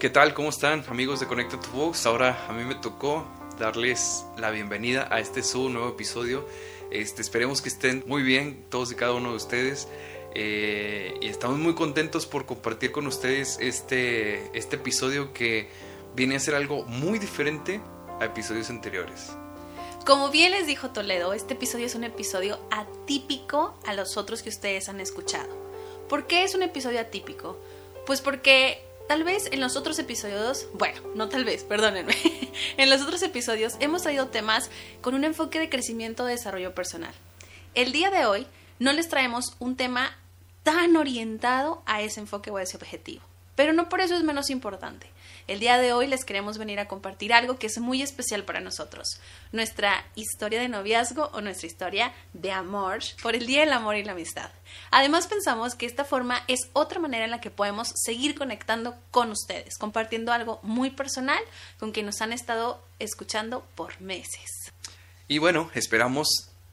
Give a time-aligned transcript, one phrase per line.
[0.00, 0.32] ¿qué tal?
[0.32, 2.06] ¿Cómo están amigos de Conecta tu Vox?
[2.06, 3.28] Ahora a mí me tocó
[3.58, 6.48] darles la bienvenida a este nuevo episodio.
[6.90, 9.88] Este, esperemos que estén muy bien todos y cada uno de ustedes.
[10.34, 15.68] Eh, y estamos muy contentos por compartir con ustedes este, este episodio que
[16.16, 17.82] viene a ser algo muy diferente
[18.20, 19.32] a episodios anteriores.
[20.06, 24.48] Como bien les dijo Toledo, este episodio es un episodio atípico a los otros que
[24.48, 25.54] ustedes han escuchado.
[26.08, 27.60] ¿Por qué es un episodio atípico?
[28.06, 32.14] Pues porque tal vez en los otros episodios, bueno, no tal vez, perdónenme,
[32.76, 37.12] en los otros episodios hemos traído temas con un enfoque de crecimiento y desarrollo personal.
[37.74, 38.46] El día de hoy
[38.78, 40.16] no les traemos un tema
[40.62, 43.24] tan orientado a ese enfoque o a ese objetivo,
[43.56, 45.10] pero no por eso es menos importante.
[45.50, 48.60] El día de hoy les queremos venir a compartir algo que es muy especial para
[48.60, 49.20] nosotros,
[49.50, 54.04] nuestra historia de noviazgo o nuestra historia de amor por el Día del Amor y
[54.04, 54.48] la Amistad.
[54.92, 59.32] Además pensamos que esta forma es otra manera en la que podemos seguir conectando con
[59.32, 61.42] ustedes, compartiendo algo muy personal
[61.80, 64.72] con quien nos han estado escuchando por meses.
[65.26, 66.28] Y bueno, esperamos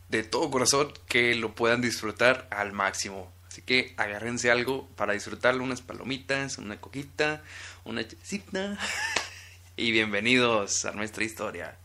[0.10, 3.32] de todo corazón que lo puedan disfrutar al máximo.
[3.58, 7.42] Así que agárrense algo para disfrutarlo, unas palomitas, una coquita,
[7.86, 8.78] una chicita.
[9.76, 11.76] Y bienvenidos a nuestra historia.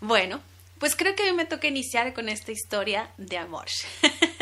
[0.00, 0.42] Bueno,
[0.78, 3.66] pues creo que mí me toca iniciar con esta historia de amor.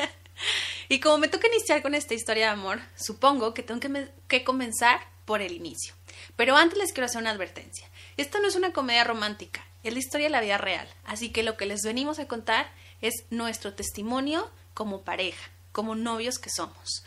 [0.88, 4.42] y como me toca iniciar con esta historia de amor, supongo que tengo que, que
[4.42, 5.94] comenzar por el inicio.
[6.34, 7.88] Pero antes les quiero hacer una advertencia.
[8.16, 10.88] Esta no es una comedia romántica, es la historia de la vida real.
[11.04, 16.38] Así que lo que les venimos a contar es nuestro testimonio como pareja como novios
[16.38, 17.04] que somos.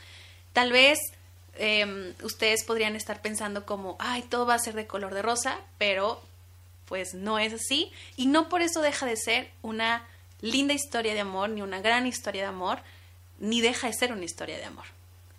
[0.53, 0.99] Tal vez
[1.55, 5.59] em, ustedes podrían estar pensando como, ay, todo va a ser de color de rosa,
[5.77, 6.21] pero
[6.85, 10.05] pues no es así y no por eso deja de ser una
[10.41, 12.79] linda historia de amor, ni una gran historia de amor,
[13.39, 14.85] ni deja de ser una historia de amor.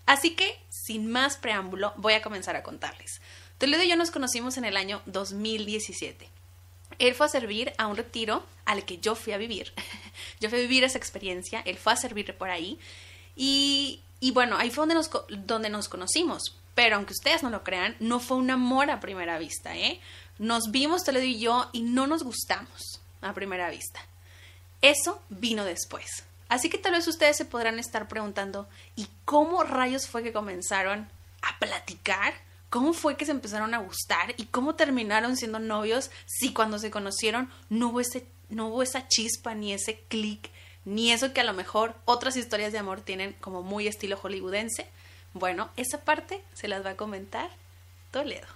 [0.07, 3.21] Así que, sin más preámbulo, voy a comenzar a contarles.
[3.59, 6.29] Toledo y yo nos conocimos en el año 2017.
[6.99, 9.73] Él fue a servir a un retiro al que yo fui a vivir.
[10.41, 12.79] yo fui a vivir esa experiencia, él fue a servir por ahí
[13.37, 14.03] y,
[14.33, 15.11] bueno, ahí fue donde nos,
[15.47, 16.57] donde nos conocimos.
[16.75, 20.01] Pero aunque ustedes no lo crean, no fue un amor a primera vista, ¿eh?
[20.39, 24.01] Nos vimos Toledo y yo y no nos gustamos a primera vista.
[24.83, 26.25] Eso vino después.
[26.49, 31.09] Así que tal vez ustedes se podrán estar preguntando, ¿y cómo rayos fue que comenzaron
[31.43, 32.35] a platicar?
[32.71, 34.35] ¿Cómo fue que se empezaron a gustar?
[34.37, 39.07] ¿Y cómo terminaron siendo novios si cuando se conocieron no hubo, ese, no hubo esa
[39.07, 40.51] chispa ni ese clic
[40.85, 44.87] ni eso que a lo mejor otras historias de amor tienen como muy estilo hollywoodense.
[45.33, 47.51] Bueno, esa parte se las va a comentar
[48.11, 48.47] Toledo.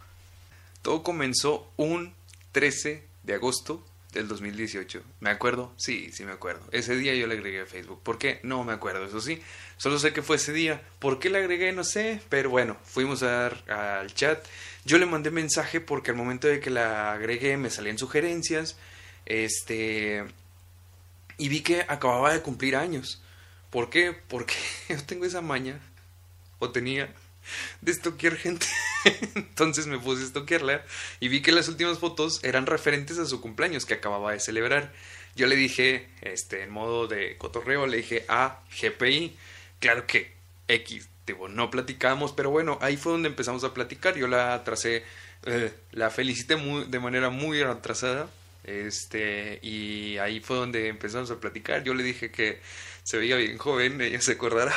[0.83, 2.15] Todo comenzó un
[2.53, 5.03] 13 de agosto del 2018.
[5.21, 5.73] ¿Me acuerdo?
[5.77, 6.63] Sí, sí me acuerdo.
[6.73, 8.01] Ese día yo le agregué a Facebook.
[8.03, 8.41] ¿Por qué?
[8.43, 9.43] No me acuerdo, eso sí.
[9.77, 10.81] Solo sé que fue ese día.
[10.99, 11.73] ¿Por qué le agregué?
[11.73, 12.21] No sé.
[12.29, 14.45] Pero bueno, fuimos a dar al chat.
[14.85, 18.77] Yo le mandé mensaje porque al momento de que la agregué me salían sugerencias.
[19.27, 20.25] Este
[21.39, 23.23] y vi que acababa de cumplir años.
[23.71, 24.13] ¿Por qué?
[24.29, 24.55] Porque
[24.89, 25.81] yo tengo esa maña,
[26.59, 27.15] o tenía,
[27.81, 28.67] de estoquear gente.
[29.35, 30.85] Entonces me puse a estoquearla
[31.21, 34.93] y vi que las últimas fotos eran referentes a su cumpleaños que acababa de celebrar.
[35.37, 39.37] Yo le dije, este, en modo de cotorreo, le dije a GPI.
[39.79, 40.33] Claro que
[40.67, 44.17] X, digo, no platicamos, pero bueno, ahí fue donde empezamos a platicar.
[44.17, 45.05] Yo la tracé,
[45.45, 48.29] eh, la felicité muy, de manera muy atrasada
[48.69, 51.83] este, y ahí fue donde empezamos a platicar.
[51.85, 52.61] Yo le dije que
[53.03, 54.75] se veía bien joven, ella se acordará.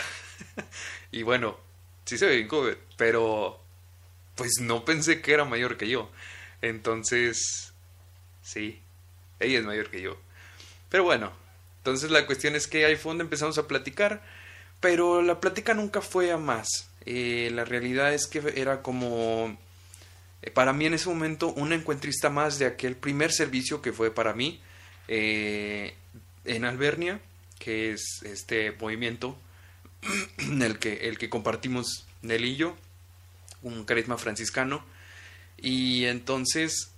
[1.12, 1.58] y bueno,
[2.06, 3.60] sí se ve bien joven, pero
[4.36, 6.10] pues no pensé que era mayor que yo.
[6.62, 7.74] Entonces,
[8.42, 8.80] sí,
[9.42, 10.18] ella es mayor que yo.
[10.90, 11.34] Pero bueno,
[11.80, 14.22] entonces la cuestión es que ahí fue donde empezamos a platicar,
[14.80, 16.90] pero la plática nunca fue a más.
[17.06, 19.58] Eh, la realidad es que era como
[20.50, 24.34] para mí en ese momento un encuentrista más de aquel primer servicio que fue para
[24.34, 24.60] mí
[25.08, 25.94] eh,
[26.46, 27.22] en Albernia,
[27.60, 29.38] que es este movimiento
[30.40, 32.76] en el que, el que compartimos Nel y yo,
[33.62, 34.84] un carisma franciscano.
[35.58, 36.92] Y entonces,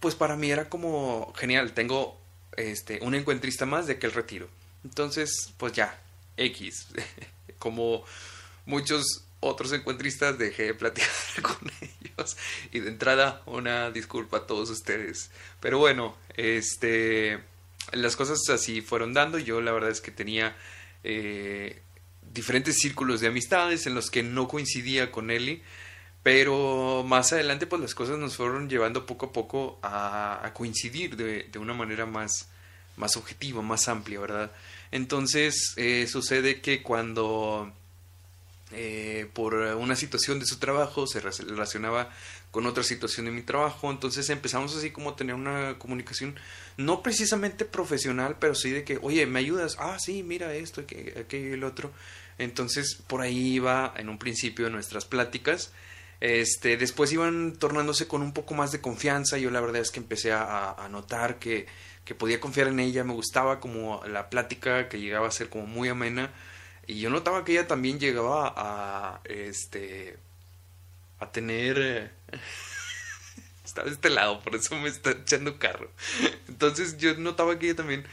[0.00, 2.18] pues para mí era como genial, tengo
[2.56, 4.48] este, un encuentrista más de aquel retiro.
[4.84, 6.00] Entonces, pues ya,
[6.38, 6.86] X,
[7.58, 8.04] como
[8.64, 11.10] muchos otros encuentristas dejé de platicar
[11.42, 11.58] con
[12.72, 15.30] y de entrada una disculpa a todos ustedes.
[15.60, 17.38] Pero bueno este
[17.92, 19.38] las cosas así fueron dando.
[19.38, 20.56] Yo la verdad es que tenía
[21.04, 21.80] eh,
[22.32, 25.62] diferentes círculos de amistades en los que no coincidía con Eli.
[26.22, 31.44] Pero más adelante pues las cosas nos fueron llevando poco a poco a, coincidir de,
[31.44, 32.48] de, una manera más
[32.96, 34.52] más objetiva más amplia verdad
[34.90, 37.72] entonces eh, sucede que cuando
[38.72, 42.10] eh, por una situación de su trabajo, se relacionaba
[42.50, 46.38] con otra situación de mi trabajo, entonces empezamos así como a tener una comunicación,
[46.76, 49.76] no precisamente profesional, pero sí de que, oye, ¿me ayudas?
[49.78, 51.92] Ah, sí, mira esto, aquello y el otro.
[52.38, 55.72] Entonces, por ahí iba en un principio nuestras pláticas.
[56.20, 59.38] Este, después iban tornándose con un poco más de confianza.
[59.38, 61.66] Yo la verdad es que empecé a, a notar que,
[62.04, 63.04] que, podía confiar en ella.
[63.04, 66.30] Me gustaba como la plática que llegaba a ser como muy amena.
[66.90, 70.16] Y yo notaba que ella también llegaba a, este,
[71.20, 71.78] a tener...
[71.78, 72.10] Eh,
[73.64, 75.92] está de este lado, por eso me está echando carro.
[76.48, 78.04] Entonces yo notaba que ella también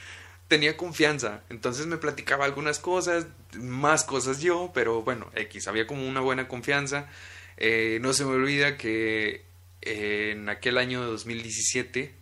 [0.48, 3.26] tenía confianza, entonces me platicaba algunas cosas,
[3.56, 7.10] más cosas yo, pero bueno, X, había como una buena confianza.
[7.58, 9.44] Eh, no se me olvida que
[9.82, 12.14] en aquel año de 2017,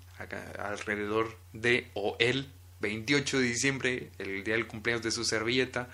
[0.57, 2.49] alrededor de, o el
[2.79, 5.89] 28 de diciembre, el día del cumpleaños de su servilleta,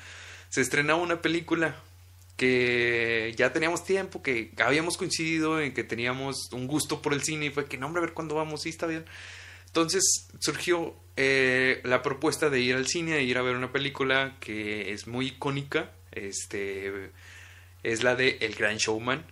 [0.51, 1.75] se estrenaba una película
[2.35, 7.45] que ya teníamos tiempo, que habíamos coincidido en que teníamos un gusto por el cine
[7.45, 9.05] y fue que no, hombre, a ver cuándo vamos, sí, está bien.
[9.67, 14.35] Entonces surgió eh, la propuesta de ir al cine, de ir a ver una película
[14.41, 17.11] que es muy icónica, este,
[17.83, 19.23] es la de El Gran Showman.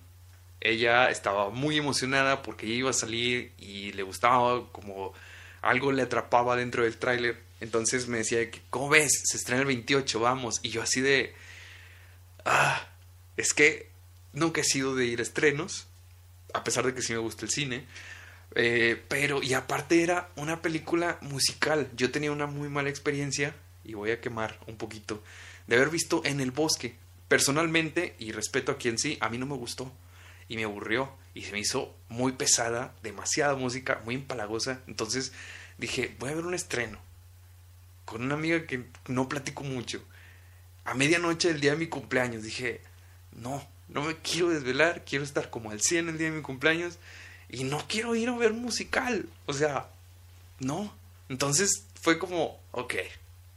[0.62, 5.12] Ella estaba muy emocionada porque iba a salir y le gustaba como
[5.60, 7.49] algo le atrapaba dentro del tráiler.
[7.60, 9.12] Entonces me decía, ¿cómo ves?
[9.24, 10.60] Se estrena el 28, vamos.
[10.62, 11.34] Y yo así de...
[12.44, 12.88] Ah,
[13.36, 13.90] es que
[14.32, 15.86] nunca he sido de ir a estrenos,
[16.52, 17.86] a pesar de que sí me gusta el cine.
[18.54, 21.90] Eh, pero, y aparte era una película musical.
[21.94, 23.54] Yo tenía una muy mala experiencia,
[23.84, 25.22] y voy a quemar un poquito,
[25.66, 26.96] de haber visto En el Bosque.
[27.28, 29.92] Personalmente, y respeto a quien sí, a mí no me gustó.
[30.48, 31.12] Y me aburrió.
[31.32, 34.80] Y se me hizo muy pesada, demasiada música, muy empalagosa.
[34.88, 35.32] Entonces
[35.78, 36.98] dije, voy a ver un estreno.
[38.10, 40.02] Con una amiga que no platico mucho.
[40.84, 42.80] A medianoche del día de mi cumpleaños dije,
[43.30, 46.98] no, no me quiero desvelar, quiero estar como al 100 el día de mi cumpleaños
[47.48, 49.28] y no quiero ir a ver musical.
[49.46, 49.88] O sea,
[50.58, 50.92] no.
[51.28, 52.94] Entonces fue como, ok,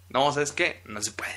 [0.09, 0.81] no, ¿sabes qué?
[0.85, 1.33] No se puede.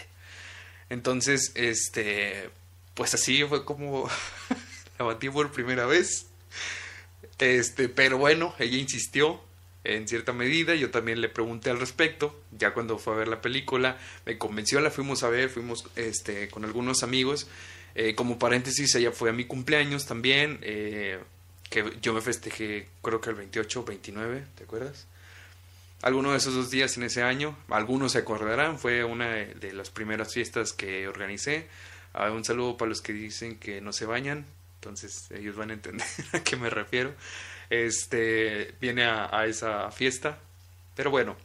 [0.90, 2.50] Entonces, este,
[2.92, 4.10] pues así fue como
[4.98, 6.26] la batí por primera vez.
[7.38, 9.40] Este, pero bueno, ella insistió
[9.94, 13.40] en cierta medida, yo también le pregunté al respecto, ya cuando fue a ver la
[13.40, 17.46] película, me convenció, la fuimos a ver, fuimos este, con algunos amigos,
[17.94, 21.18] eh, como paréntesis, ella fue a mi cumpleaños también, eh,
[21.70, 25.06] que yo me festejé creo que el 28 o 29, ¿te acuerdas?
[26.02, 29.90] Alguno de esos dos días en ese año, algunos se acordarán, fue una de las
[29.90, 31.68] primeras fiestas que organicé.
[32.12, 35.74] Ah, un saludo para los que dicen que no se bañan, entonces ellos van a
[35.74, 37.14] entender a qué me refiero.
[37.70, 40.38] Este viene a, esa fiesta,
[40.94, 41.36] pero bueno,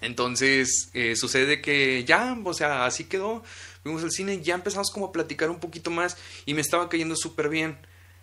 [0.00, 3.42] entonces eh, sucede que ya, o sea, así quedó.
[3.82, 6.16] Fuimos al cine, ya empezamos como a platicar un poquito más
[6.46, 7.78] y me estaba cayendo súper bien.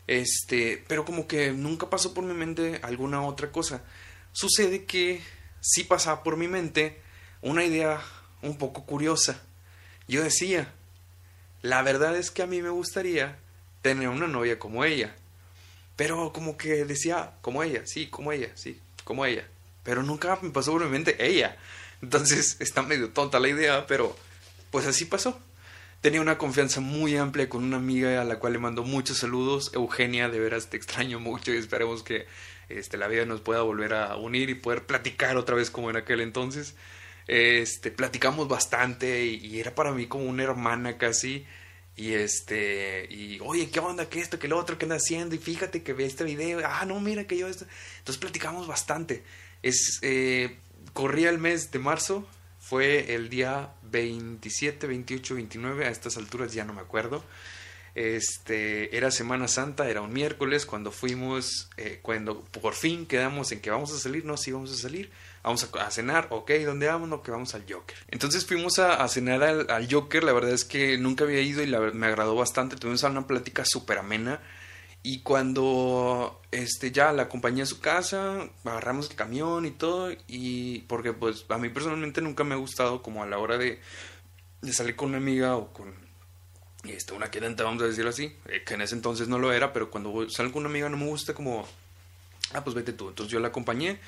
[0.07, 3.83] Este, pero como que nunca pasó por mi mente alguna otra cosa.
[4.31, 5.21] Sucede que
[5.59, 7.01] sí pasaba por mi mente
[7.41, 8.01] una idea
[8.41, 9.41] un poco curiosa.
[10.07, 10.73] Yo decía,
[11.61, 13.39] la verdad es que a mí me gustaría
[13.81, 15.15] tener una novia como ella.
[15.97, 19.45] Pero como que decía, como ella, sí, como ella, sí, como ella.
[19.83, 21.57] Pero nunca me pasó por mi mente ella.
[22.01, 24.15] Entonces está medio tonta la idea, pero
[24.71, 25.37] pues así pasó
[26.01, 29.71] tenía una confianza muy amplia con una amiga a la cual le mando muchos saludos.
[29.73, 32.27] Eugenia, de veras te extraño mucho y esperemos que
[32.69, 35.97] este, la vida nos pueda volver a unir y poder platicar otra vez como en
[35.97, 36.75] aquel entonces.
[37.27, 41.45] Este, platicamos bastante y, era para mí como una hermana casi.
[41.97, 44.07] Y este, y oye, ¿qué onda?
[44.07, 44.37] ¿Qué esto?
[44.37, 44.77] ¿Qué lo otro?
[44.77, 45.33] ¿Qué anda haciendo?
[45.33, 46.61] Y fíjate que ve este video.
[46.63, 47.47] Ah, no, mira que yo.
[47.47, 49.23] Entonces platicamos bastante.
[49.63, 50.57] Es, eh,
[50.93, 52.27] corría el mes de marzo,
[52.59, 57.23] fue el día 27, 28, 29, a estas alturas ya no me acuerdo.
[57.95, 63.59] Este, era Semana Santa, era un miércoles cuando fuimos, eh, cuando por fin quedamos en
[63.59, 65.09] que vamos a salir, no, sí vamos a salir,
[65.47, 67.07] vamos a, cenar, ok, ¿dónde vamos?
[67.07, 67.97] No, que vamos al Joker.
[68.09, 72.07] Entonces fuimos a, cenar al, Joker, la verdad es que nunca había ido y me
[72.07, 74.41] agradó bastante, tuvimos una plática súper amena
[75.03, 80.79] y cuando este ya la acompañé a su casa, agarramos el camión y todo, y
[80.81, 83.79] porque pues a mí personalmente nunca me ha gustado como a la hora de,
[84.61, 85.93] de salir con una amiga o con
[86.83, 89.71] este, una quedante, vamos a decirlo así, eh, que en ese entonces no lo era,
[89.71, 91.65] pero cuando salgo con una amiga no me gusta como,
[92.53, 93.07] ah, pues vete tú.
[93.07, 93.99] Entonces yo la acompañé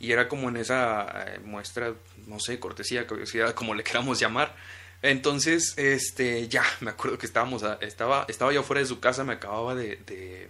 [0.00, 1.94] y era como en esa eh, muestra,
[2.26, 4.54] no sé, cortesía, curiosidad, como le queramos llamar,
[5.02, 9.32] entonces, este, ya, me acuerdo que estábamos, estaba, estaba yo fuera de su casa, me
[9.32, 10.48] acababa de, de,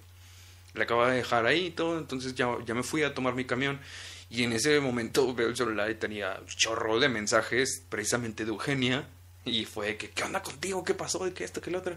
[0.80, 3.80] acababa de dejar ahí y todo, entonces ya, ya me fui a tomar mi camión
[4.28, 9.08] y en ese momento veo el celular y tenía chorro de mensajes precisamente de Eugenia
[9.44, 10.84] y fue que, ¿qué onda contigo?
[10.84, 11.26] ¿Qué pasó?
[11.26, 11.62] ¿Y qué esto?
[11.62, 11.96] ¿Qué lo otro?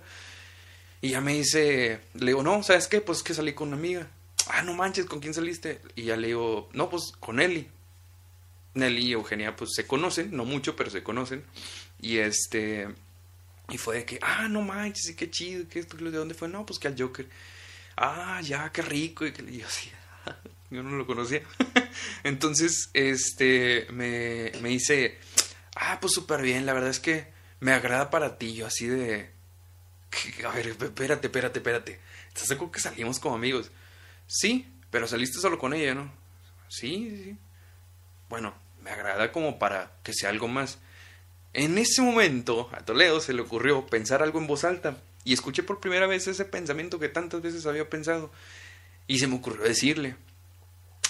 [1.01, 3.01] Y ya me dice, le digo, no, ¿sabes qué?
[3.01, 4.07] Pues es que salí con una amiga.
[4.47, 5.81] Ah, no manches, ¿con quién saliste?
[5.95, 7.67] Y ya le digo, no, pues con Nelly.
[8.75, 11.43] Nelly y Eugenia, pues se conocen, no mucho, pero se conocen.
[12.01, 12.87] Y este,
[13.69, 16.47] y fue de que, ah, no manches, qué chido, ¿qué esto, ¿de dónde fue?
[16.47, 17.27] No, pues que al Joker.
[17.97, 19.25] Ah, ya, qué rico.
[19.25, 19.89] Y, yo así,
[20.69, 21.41] yo no lo conocía.
[22.23, 25.17] Entonces, este, me, me dice,
[25.75, 27.27] ah, pues súper bien, la verdad es que
[27.59, 28.53] me agrada para ti.
[28.53, 29.31] Yo así de,
[30.45, 31.99] a ver, espérate, espérate, espérate.
[32.27, 33.71] ¿Estás seguro que salimos como amigos?
[34.27, 36.12] Sí, pero saliste solo con ella, ¿no?
[36.70, 37.38] Sí, sí.
[38.29, 40.79] Bueno, me agrada como para que sea algo más.
[41.53, 45.63] En ese momento, a Toledo se le ocurrió pensar algo en voz alta y escuché
[45.63, 48.32] por primera vez ese pensamiento que tantas veces había pensado
[49.08, 50.15] y se me ocurrió decirle.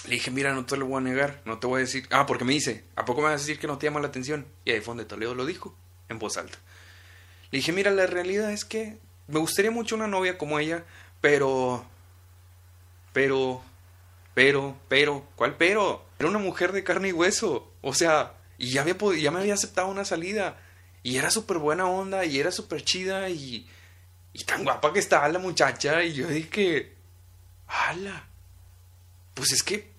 [0.04, 2.06] Le dije, mira, no te lo voy a negar, no te voy a decir...
[2.10, 4.08] Ah, porque me dice, ¿a poco me vas a decir que no te llama la
[4.08, 4.46] atención?
[4.64, 5.74] Y ahí fue donde Toledo lo dijo,
[6.08, 6.58] en voz alta.
[7.50, 10.84] Le dije, mira, la realidad es que me gustaría mucho una novia como ella,
[11.20, 11.84] pero...
[13.16, 13.62] Pero...
[14.34, 16.04] Pero, pero, ¿cuál pero?
[16.18, 17.72] Era una mujer de carne y hueso.
[17.80, 20.60] O sea, y ya, me había aceptado una salida.
[21.02, 23.66] Y era súper buena onda, y era súper chida, y,
[24.34, 26.04] y tan guapa que estaba la muchacha.
[26.04, 26.92] Y yo dije,
[27.66, 28.28] ¡hala!
[29.32, 29.90] Pues es que,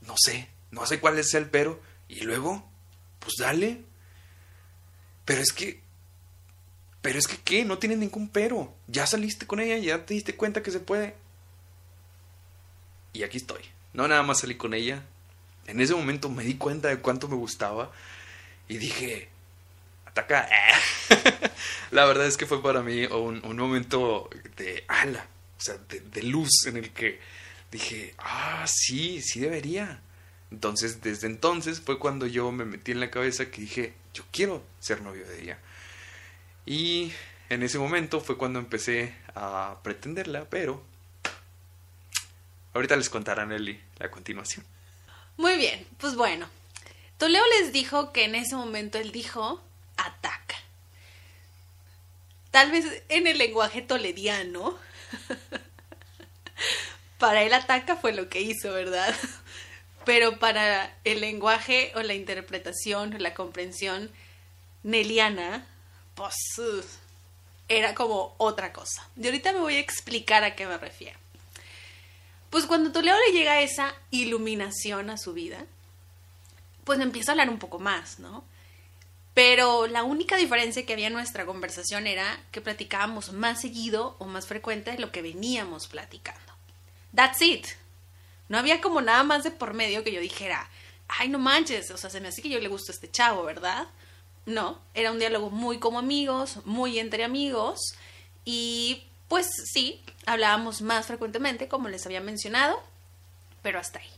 [0.00, 1.78] no sé, no sé cuál es el pero.
[2.08, 2.66] Y luego,
[3.18, 3.82] pues dale.
[5.26, 5.82] Pero es que,
[7.02, 7.66] pero es que, ¿qué?
[7.66, 8.74] No tiene ningún pero.
[8.86, 11.25] Ya saliste con ella, ya te diste cuenta que se puede.
[13.16, 13.62] Y aquí estoy.
[13.94, 15.02] No nada más salí con ella,
[15.66, 17.90] en ese momento me di cuenta de cuánto me gustaba
[18.68, 19.30] y dije,
[20.04, 20.46] ataca.
[21.92, 25.26] la verdad es que fue para mí un, momento de ala,
[25.58, 27.18] o sea, de, luz en el que
[27.72, 30.02] dije, ah, sí, sí debería.
[30.50, 34.62] Entonces, desde entonces fue cuando yo me metí en la cabeza que dije, yo quiero
[34.78, 35.58] ser novio de ella.
[36.66, 37.12] Y
[37.48, 40.82] en ese momento fue cuando empecé a pretenderla, pero
[42.76, 44.64] ahorita les contará Nelly la continuación.
[45.36, 46.48] Muy bien, pues bueno.
[47.18, 49.62] Toledo les dijo que en ese momento él dijo,
[49.96, 50.56] ataca.
[52.50, 54.78] Tal vez en el lenguaje tolediano.
[57.18, 59.14] para él ataca fue lo que hizo, ¿verdad?
[60.04, 64.10] Pero para el lenguaje o la interpretación o la comprensión
[64.82, 65.66] neliana,
[66.14, 66.34] pues
[67.68, 69.08] era como otra cosa.
[69.16, 71.18] Y ahorita me voy a explicar a qué me refiero.
[72.50, 75.64] Pues cuando Toledo le llega esa iluminación a su vida,
[76.84, 78.44] pues empieza a hablar un poco más, ¿no?
[79.34, 84.24] Pero la única diferencia que había en nuestra conversación era que platicábamos más seguido o
[84.24, 86.54] más frecuente lo que veníamos platicando.
[87.14, 87.66] That's it.
[88.48, 90.70] No había como nada más de por medio que yo dijera,
[91.08, 93.44] ay, no manches, o sea, se me hace que yo le gusto a este chavo,
[93.44, 93.88] ¿verdad?
[94.46, 97.80] No, era un diálogo muy como amigos, muy entre amigos
[98.44, 102.80] y pues sí, hablábamos más frecuentemente, como les había mencionado,
[103.62, 104.10] pero hasta ahí.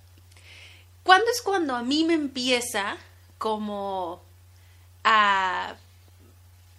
[1.03, 2.99] ¿Cuándo es cuando a mí me empieza
[3.39, 4.23] como
[5.05, 5.77] a,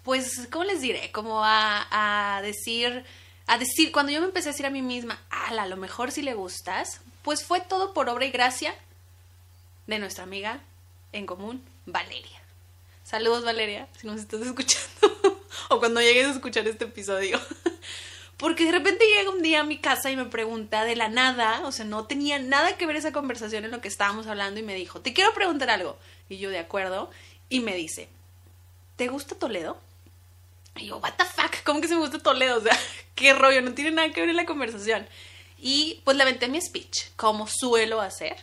[0.03, 1.11] pues, ¿cómo les diré?
[1.11, 3.03] Como a, decir,
[3.47, 6.11] a decir, cuando yo me empecé a decir a mí misma, ala, a lo mejor
[6.11, 8.75] si le gustas, pues fue todo por obra y gracia
[9.87, 10.59] de nuestra amiga
[11.11, 12.39] en común, Valeria.
[13.03, 17.39] Saludos, Valeria, si nos estás escuchando, o cuando llegues a escuchar este episodio.
[18.39, 21.59] Porque de repente llega un día a mi casa y me pregunta de la nada,
[21.65, 24.63] o sea, no tenía nada que ver esa conversación en lo que estábamos hablando y
[24.63, 25.97] me dijo, te quiero preguntar algo.
[26.29, 27.11] Y yo, de acuerdo,
[27.49, 28.07] y me dice,
[28.95, 29.77] ¿te gusta Toledo?
[30.77, 32.59] Y yo, what the fuck, ¿cómo que se me gusta Toledo?
[32.59, 32.79] O sea,
[33.15, 35.05] qué rollo, no tiene nada que ver en la conversación.
[35.57, 38.37] Y pues le mi speech, como suelo hacer.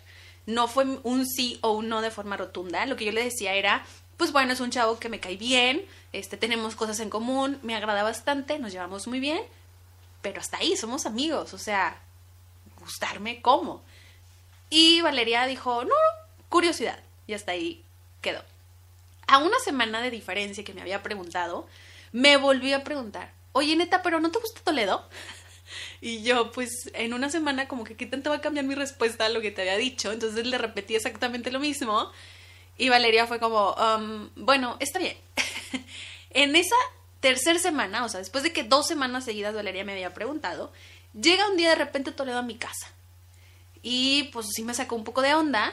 [0.45, 2.85] No fue un sí o un no de forma rotunda.
[2.85, 3.83] Lo que yo le decía era,
[4.19, 7.75] pues bueno, es un chavo que me cae bien, este, tenemos cosas en común, me
[7.75, 9.43] agrada bastante, nos llevamos muy bien,
[10.23, 12.01] pero hasta ahí, somos amigos, o sea,
[12.81, 13.83] gustarme cómo.
[14.71, 15.95] Y Valeria dijo, no,
[16.49, 17.85] curiosidad, y hasta ahí
[18.21, 18.43] quedó.
[19.27, 21.67] A una semana de diferencia que me había preguntado,
[22.13, 25.09] me volvió a preguntar, oye neta, pero ¿no te gusta Toledo?
[26.01, 29.27] Y yo, pues, en una semana como que qué tanto va a cambiar mi respuesta
[29.27, 30.13] a lo que te había dicho.
[30.13, 32.13] Entonces le repetí exactamente lo mismo.
[32.79, 35.17] Y Valeria fue como, um, bueno, está bien.
[36.31, 36.77] en esa
[37.27, 40.73] tercer semana, o sea, después de que dos semanas seguidas Valeria me había preguntado,
[41.13, 42.87] llega un día de repente Toledo a mi casa.
[43.83, 45.73] Y pues sí me sacó un poco de onda.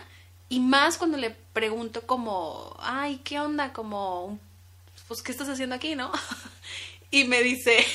[0.50, 3.72] Y más cuando le pregunto como, ay, ¿qué onda?
[3.72, 4.40] Como,
[5.08, 6.12] pues, ¿qué estás haciendo aquí, no?
[7.12, 7.86] y me dice,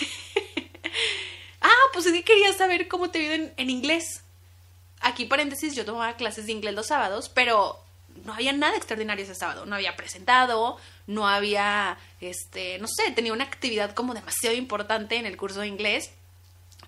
[1.60, 4.22] ah, pues sí quería saber cómo te viven en inglés.
[5.00, 7.80] Aquí paréntesis, yo tomaba clases de inglés los sábados, pero
[8.24, 9.66] no había nada extraordinario ese sábado.
[9.66, 15.26] No había presentado, no había, este, no sé, tenía una actividad como demasiado importante en
[15.26, 16.10] el curso de inglés.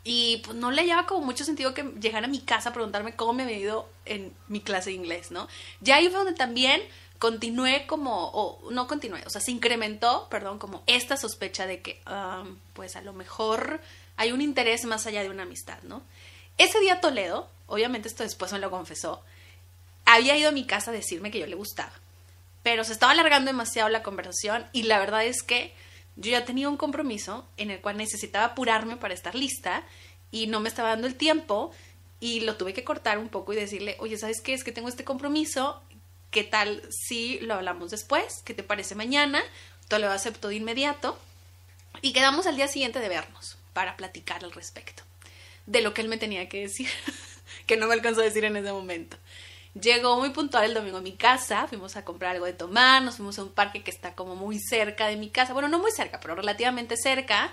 [0.02, 3.16] Y pues no le hallaba como mucho sentido que llegara a mi casa a preguntarme
[3.16, 5.46] cómo me había ido en mi clase de inglés, ¿no?
[5.80, 6.82] Ya ahí fue donde también
[7.20, 12.02] continué como, o no continué, o sea, se incrementó, perdón, como esta sospecha de que,
[12.06, 13.82] um, pues a lo mejor
[14.16, 16.02] hay un interés más allá de una amistad, ¿no?
[16.56, 19.22] Ese día Toledo, obviamente esto después me lo confesó,
[20.14, 21.92] había ido a mi casa a decirme que yo le gustaba,
[22.62, 25.72] pero se estaba alargando demasiado la conversación y la verdad es que
[26.16, 29.84] yo ya tenía un compromiso en el cual necesitaba apurarme para estar lista
[30.30, 31.72] y no me estaba dando el tiempo
[32.20, 34.52] y lo tuve que cortar un poco y decirle, oye, ¿sabes qué?
[34.52, 35.82] Es que tengo este compromiso
[36.30, 38.42] ¿Qué tal si lo hablamos después?
[38.44, 39.42] ¿Qué te parece mañana?
[39.90, 41.18] lo aceptó de inmediato
[42.00, 45.02] y quedamos al día siguiente de vernos para platicar al respecto
[45.66, 46.88] de lo que él me tenía que decir,
[47.66, 49.16] que no me alcanzó a decir en ese momento.
[49.74, 53.16] Llegó muy puntual el domingo a mi casa, fuimos a comprar algo de tomar, nos
[53.16, 55.92] fuimos a un parque que está como muy cerca de mi casa, bueno, no muy
[55.92, 57.52] cerca, pero relativamente cerca,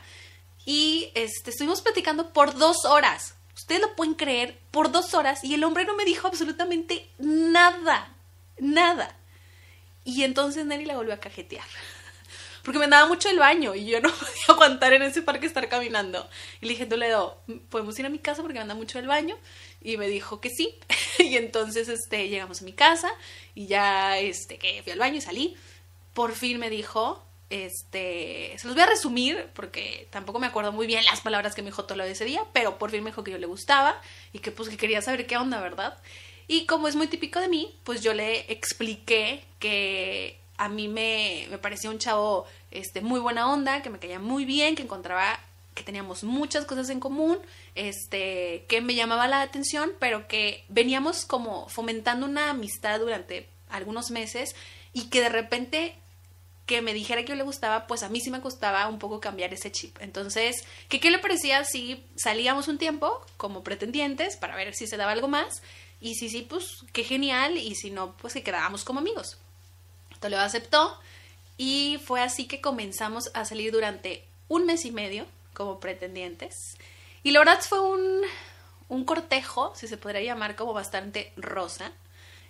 [0.65, 3.35] y este, estuvimos platicando por dos horas.
[3.55, 8.13] Ustedes lo pueden creer, por dos horas, y el hombre no me dijo absolutamente nada,
[8.57, 9.15] nada.
[10.03, 11.65] Y entonces Nelly la volvió a cajetear.
[12.63, 15.69] Porque me andaba mucho el baño y yo no podía aguantar en ese parque estar
[15.69, 16.27] caminando.
[16.61, 19.37] Y le dije, Toledo, ¿podemos ir a mi casa porque me anda mucho el baño?
[19.81, 20.77] Y me dijo que sí.
[21.19, 23.11] y entonces este, llegamos a mi casa
[23.55, 25.55] y ya este, que fui al baño y salí.
[26.13, 30.87] Por fin me dijo, este, se los voy a resumir porque tampoco me acuerdo muy
[30.87, 33.31] bien las palabras que me dijo Toledo ese día, pero por fin me dijo que
[33.31, 34.01] yo le gustaba
[34.33, 35.97] y que pues que quería saber qué onda, ¿verdad?
[36.47, 41.47] Y como es muy típico de mí, pues yo le expliqué que a mí me,
[41.49, 45.39] me parecía un chavo este, muy buena onda, que me caía muy bien, que encontraba
[45.77, 47.37] que teníamos muchas cosas en común,
[47.75, 54.09] este, que me llamaba la atención, pero que veníamos como fomentando una amistad durante algunos
[54.09, 54.55] meses
[54.91, 55.95] y que de repente
[56.65, 59.21] que me dijera que yo le gustaba, pues a mí sí me gustaba un poco
[59.21, 59.95] cambiar ese chip.
[60.01, 64.97] Entonces, ¿qué, qué le parecía si salíamos un tiempo como pretendientes para ver si se
[64.97, 65.61] daba algo más?
[66.01, 67.57] Y si sí, pues qué genial.
[67.57, 69.37] Y si no, pues que quedábamos como amigos.
[70.19, 70.99] Toledo aceptó.
[71.57, 75.25] Y fue así que comenzamos a salir durante un mes y medio
[75.57, 76.53] como pretendientes.
[77.23, 78.21] Y la verdad fue un,
[78.89, 81.91] un cortejo, si se podría llamar, como bastante rosa.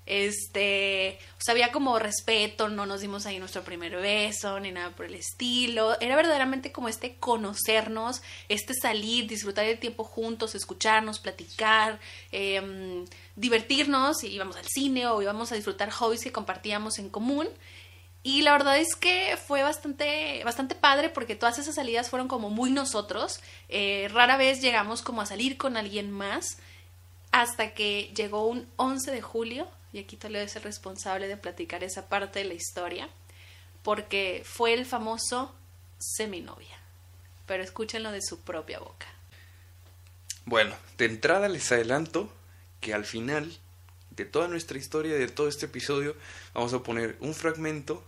[0.06, 5.06] Este, o había como respeto, no nos dimos ahí nuestro primer beso, ni nada por
[5.06, 6.00] el estilo.
[6.02, 12.00] Era verdaderamente como este conocernos, este salir, disfrutar el tiempo juntos, escucharnos, platicar,
[12.34, 17.48] eh, divertirnos, y íbamos al cine o íbamos a disfrutar hobbies que compartíamos en común.
[18.23, 22.49] Y la verdad es que fue bastante, bastante padre porque todas esas salidas fueron como
[22.49, 23.39] muy nosotros.
[23.69, 26.58] Eh, rara vez llegamos como a salir con alguien más
[27.32, 31.84] hasta que llegó un 11 de julio y aquí Toledo es el responsable de platicar
[31.84, 33.10] esa parte de la historia,
[33.84, 35.56] porque fue el famoso
[35.97, 36.77] seminovia.
[37.45, 39.08] Pero escúchenlo de su propia boca.
[40.45, 42.32] Bueno, de entrada les adelanto
[42.82, 43.58] que al final
[44.17, 46.15] de toda nuestra historia, de todo este episodio,
[46.53, 48.03] vamos a poner un fragmento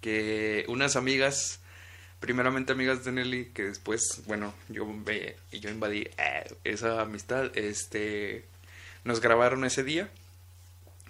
[0.00, 1.58] que unas amigas,
[2.20, 4.86] primeramente amigas de Nelly, que después, bueno, yo,
[5.50, 8.44] yo invadí eh, esa amistad, este,
[9.02, 10.08] nos grabaron ese día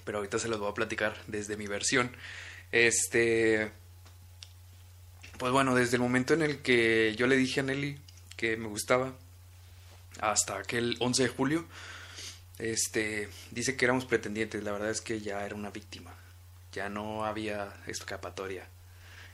[0.05, 2.11] pero ahorita se los voy a platicar desde mi versión.
[2.73, 3.71] Este,
[5.39, 7.99] pues bueno, desde el momento en el que yo le dije a Nelly
[8.37, 9.15] que me gustaba,
[10.21, 11.65] hasta aquel 11 de julio,
[12.59, 16.15] este, dice que éramos pretendientes, la verdad es que ya era una víctima,
[16.73, 18.69] ya no había escapatoria.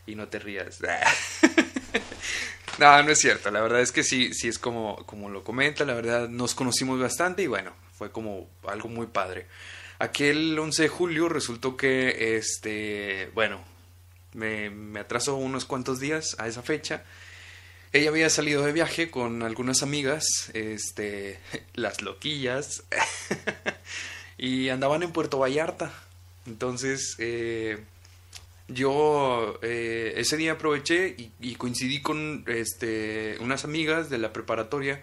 [0.07, 0.79] Y no te rías.
[2.79, 5.85] no, no es cierto, la verdad es que sí, sí es como, como lo comenta,
[5.85, 9.45] la verdad nos conocimos bastante y bueno, fue como algo muy padre.
[9.99, 13.63] Aquel 11 de julio resultó que, este, bueno,
[14.33, 17.03] me, me atrasó unos cuantos días a esa fecha.
[17.93, 21.39] Ella había salido de viaje con algunas amigas, este,
[21.73, 22.83] las loquillas,
[24.37, 25.91] y andaban en Puerto Vallarta.
[26.47, 27.83] Entonces, eh,
[28.69, 35.01] yo eh, ese día aproveché y, y, coincidí con este, unas amigas de la preparatoria.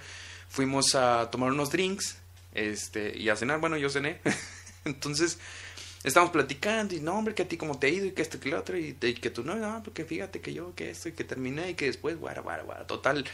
[0.49, 2.17] Fuimos a tomar unos drinks
[2.55, 3.61] este, y a cenar.
[3.61, 4.21] Bueno, yo cené.
[4.87, 5.39] Entonces,
[6.05, 8.41] estamos platicando y no, hombre, que a ti cómo te ha ido y que esto
[8.41, 11.13] que lo otro y, que tú no, no, porque fíjate que yo que esto y
[11.13, 13.25] que terminé y que después, guara, guara, guara, total.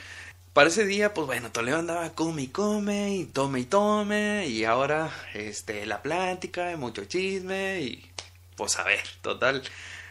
[0.53, 4.65] Para ese día, pues bueno, Toledo andaba come y come y tome y tome y
[4.65, 8.11] ahora, este, la plática, mucho chisme y,
[8.57, 9.63] pues a ver, total.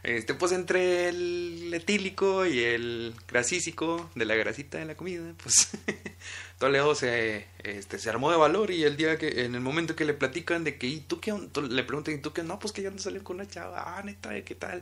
[0.04, 5.70] Este, pues entre el etílico y el grasísico de la grasita de la comida, pues
[6.64, 10.06] Toledo se, este, se armó de valor y el día que, en el momento que
[10.06, 11.34] le platican de que, ¿y tú qué?
[11.34, 12.42] onda?", Le preguntan, ¿y tú qué?
[12.42, 13.98] No, pues que ya no salió con una chava.
[13.98, 14.82] Ah, neta, ¿qué tal?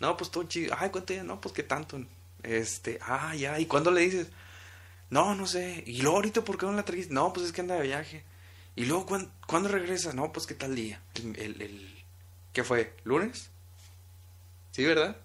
[0.00, 0.74] No, pues todo chido.
[0.78, 1.22] Ay, ¿cuánto ya?
[1.22, 2.00] No, pues qué tanto.
[2.42, 3.60] Este, ah, ya.
[3.60, 4.28] ¿Y cuándo le dices?
[5.10, 5.84] No, no sé.
[5.86, 7.12] ¿Y luego ahorita por qué no la trajiste?
[7.14, 8.24] No, pues es que anda de viaje.
[8.76, 10.14] ¿Y luego ¿cuándo, ¿cuándo regresa?
[10.14, 11.02] No, pues qué tal día.
[11.16, 12.04] El, el, el-
[12.54, 12.94] ¿Qué fue?
[13.04, 13.50] ¿Lunes?
[14.72, 15.16] ¿Sí, verdad?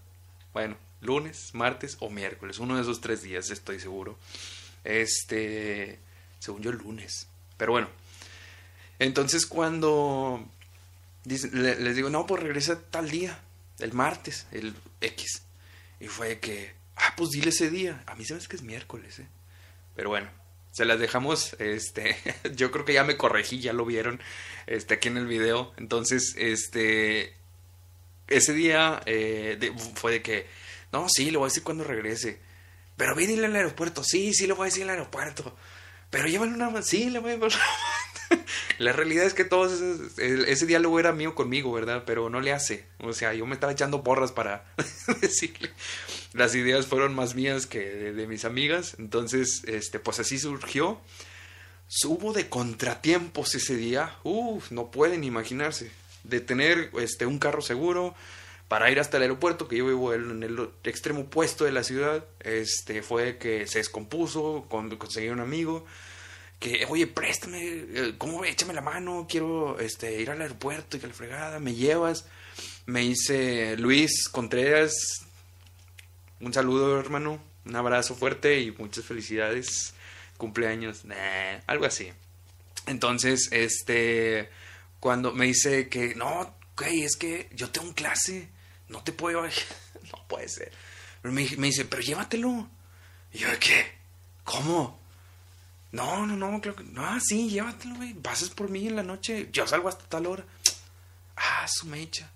[0.54, 2.60] Bueno, lunes, martes o miércoles.
[2.60, 4.18] Uno de esos tres días, estoy seguro.
[4.86, 6.00] Este,
[6.40, 7.28] según yo, lunes.
[7.58, 7.90] Pero bueno.
[9.00, 10.48] Entonces cuando
[11.26, 13.38] les digo, no, pues regresa tal día,
[13.80, 15.42] el martes, el X.
[16.00, 18.04] Y fue que, ah, pues dile ese día.
[18.06, 19.28] A mí se me hace que es miércoles, ¿eh?
[19.96, 20.30] Pero bueno,
[20.72, 22.18] se las dejamos, este,
[22.56, 24.22] yo creo que ya me corregí, ya lo vieron,
[24.68, 25.74] este, aquí en el video.
[25.78, 27.34] Entonces, este,
[28.28, 30.48] ese día eh, fue de que,
[30.92, 32.40] no, sí, le voy a decir cuando regrese.
[32.98, 35.56] Pero y dile al aeropuerto, sí, sí, le voy a decir al aeropuerto.
[36.10, 38.40] Pero llévale una, sí, le voy a llevar una-
[38.80, 42.04] La realidad es que todos esos- el- ese diálogo era mío conmigo, ¿verdad?
[42.06, 42.86] Pero no le hace.
[43.00, 44.66] O sea, yo me estaba echando porras para
[45.22, 45.72] decirle.
[46.34, 48.96] Las ideas fueron más mías que de, mis amigas.
[49.00, 51.00] Entonces, este, pues así surgió.
[52.06, 54.16] Hubo de contratiempos ese día.
[54.24, 55.92] Uf, no pueden imaginarse.
[56.24, 58.16] De tener este, un carro seguro
[58.68, 62.26] para ir hasta el aeropuerto, que yo vivo en el extremo opuesto de la ciudad.
[62.40, 65.86] Este, fue que se descompuso, con, conseguí un amigo
[66.60, 68.46] que, oye, préstame, eh, ¿cómo?
[68.46, 72.26] Échame la mano, quiero este, ir al aeropuerto y que la fregada, me llevas.
[72.86, 74.94] Me dice Luis Contreras,
[76.40, 79.94] un saludo hermano, un abrazo fuerte y muchas felicidades,
[80.38, 81.04] cumpleaños,
[81.68, 82.12] algo así.
[82.86, 84.50] Entonces, este,
[85.00, 88.48] cuando me dice que, no, güey, es que yo tengo clase,
[88.90, 89.42] no te puedo,
[90.12, 90.72] no puede ser.
[91.22, 92.68] Pero me, dice, pero llévatelo.
[93.34, 93.94] Y yo, ¿qué?
[94.44, 95.00] ¿Cómo?
[95.92, 96.84] No, no, no, creo que.
[96.84, 98.14] No, ah, sí, llévatelo, güey.
[98.14, 99.50] Pasas por mí en la noche.
[99.52, 100.46] Yo salgo hasta tal hora.
[101.38, 102.32] Ah, su mecha.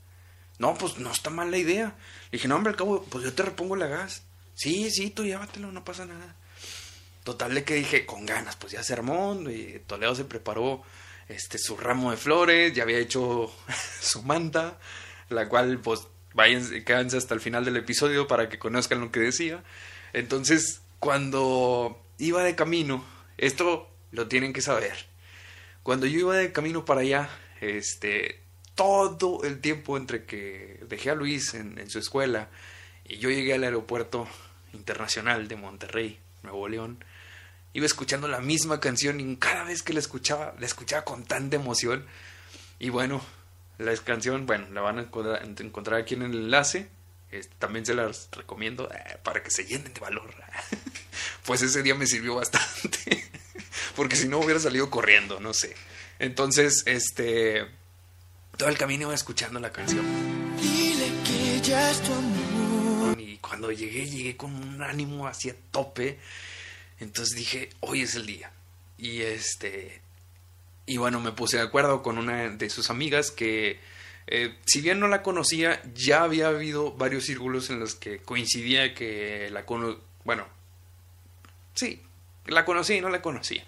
[0.57, 1.95] No, pues no está mal la idea.
[2.31, 4.23] Le dije, no, hombre, al cabo, pues yo te repongo la gas.
[4.55, 6.35] Sí, sí, tú llévatelo, no pasa nada.
[7.23, 9.39] Total de que dije, con ganas, pues ya se armó.
[9.49, 10.83] Y Toledo se preparó
[11.29, 13.49] este su ramo de flores, ya había hecho
[14.01, 14.77] su manta,
[15.29, 16.01] la cual, pues,
[16.33, 19.63] vayan, quédense hasta el final del episodio para que conozcan lo que decía.
[20.13, 23.05] Entonces, cuando iba de camino,
[23.37, 24.93] esto lo tienen que saber.
[25.83, 27.29] Cuando yo iba de camino para allá,
[27.61, 28.41] este,
[28.75, 32.49] todo el tiempo entre que dejé a Luis en, en su escuela
[33.05, 34.27] y yo llegué al aeropuerto
[34.73, 37.03] internacional de Monterrey, Nuevo León,
[37.73, 41.55] iba escuchando la misma canción y cada vez que la escuchaba, la escuchaba con tanta
[41.55, 42.05] emoción.
[42.79, 43.21] Y bueno,
[43.79, 46.89] la canción, bueno, la van a encontrar, aquí en el enlace.
[47.31, 50.33] Este, también se las recomiendo eh, para que se llenen de valor.
[51.45, 53.23] pues ese día me sirvió bastante.
[53.95, 55.75] Porque si no hubiera salido corriendo, no sé.
[56.19, 57.65] Entonces, este.
[58.57, 60.05] Todo el camino iba escuchando la canción.
[60.59, 63.19] Dile que ya es tu amor.
[63.19, 66.19] Y cuando llegué, llegué con un ánimo así a tope.
[66.99, 68.51] Entonces dije, hoy es el día.
[68.97, 70.01] Y este.
[70.89, 73.79] Y bueno, me puse de acuerdo con una de sus amigas que,
[74.27, 78.95] eh, si bien no la conocía, ya había habido varios círculos en los que coincidía
[78.95, 79.99] que la cono...
[80.23, 80.47] Bueno,
[81.75, 82.01] sí,
[82.47, 83.63] la conocí y no la conocía.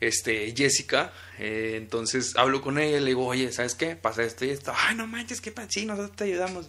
[0.00, 3.96] Este, Jessica, eh, entonces hablo con ella y le digo, oye, ¿sabes qué?
[3.96, 4.72] Pasa esto y esto.
[4.76, 6.66] Ay, no manches, qué pa- sí, nosotros te ayudamos.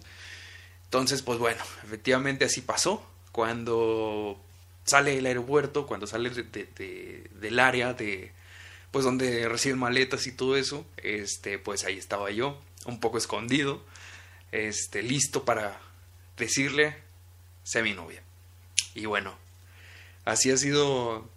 [0.84, 3.06] Entonces, pues bueno, efectivamente así pasó.
[3.32, 4.40] Cuando
[4.84, 8.32] sale del aeropuerto, cuando sale de- de- de- del área de,
[8.96, 13.84] pues donde reciben maletas y todo eso, este, pues ahí estaba yo, un poco escondido,
[14.52, 15.78] este, listo para
[16.38, 16.96] decirle,
[17.62, 18.22] sé mi novia.
[18.94, 19.36] Y bueno,
[20.24, 21.28] así ha sido,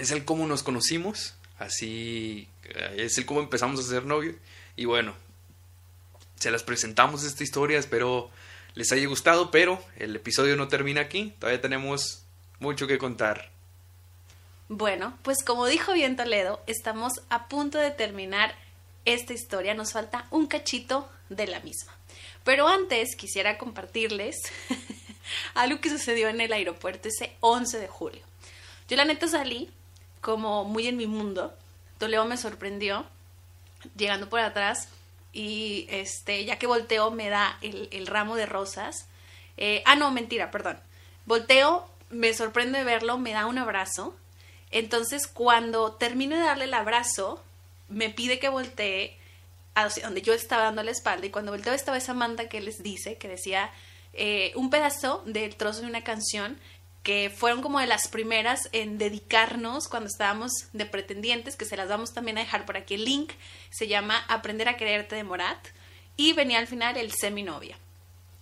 [0.00, 4.34] es el cómo nos conocimos, así eh, es el cómo empezamos a ser novios.
[4.74, 5.14] Y bueno,
[6.40, 8.28] se las presentamos esta historia, espero
[8.74, 12.24] les haya gustado, pero el episodio no termina aquí, todavía tenemos
[12.58, 13.52] mucho que contar.
[14.68, 18.54] Bueno, pues como dijo bien Toledo, estamos a punto de terminar
[19.06, 19.72] esta historia.
[19.72, 21.96] Nos falta un cachito de la misma.
[22.44, 24.36] Pero antes quisiera compartirles
[25.54, 28.22] algo que sucedió en el aeropuerto ese 11 de julio.
[28.88, 29.70] Yo la neta salí
[30.20, 31.56] como muy en mi mundo.
[31.98, 33.06] Toledo me sorprendió
[33.96, 34.88] llegando por atrás
[35.32, 39.08] y este ya que volteo me da el, ramo de rosas.
[39.56, 40.78] Eh, ah, no, mentira, perdón.
[41.26, 44.14] Volteo, me sorprende verlo, me da un abrazo.
[44.70, 47.42] Entonces, cuando termino de darle el abrazo,
[47.88, 49.16] me pide que voltee
[49.74, 51.26] hacia donde yo estaba dando la espalda.
[51.26, 53.70] Y cuando volteo estaba esa manta que les dice, que decía
[54.12, 56.58] eh, un pedazo del trozo de una canción
[57.02, 61.88] que fueron como de las primeras en dedicarnos cuando estábamos de pretendientes, que se las
[61.88, 63.32] vamos también a dejar por aquí el link,
[63.70, 65.58] se llama Aprender a quererte de Morat,
[66.16, 67.78] y venía al final el seminovia.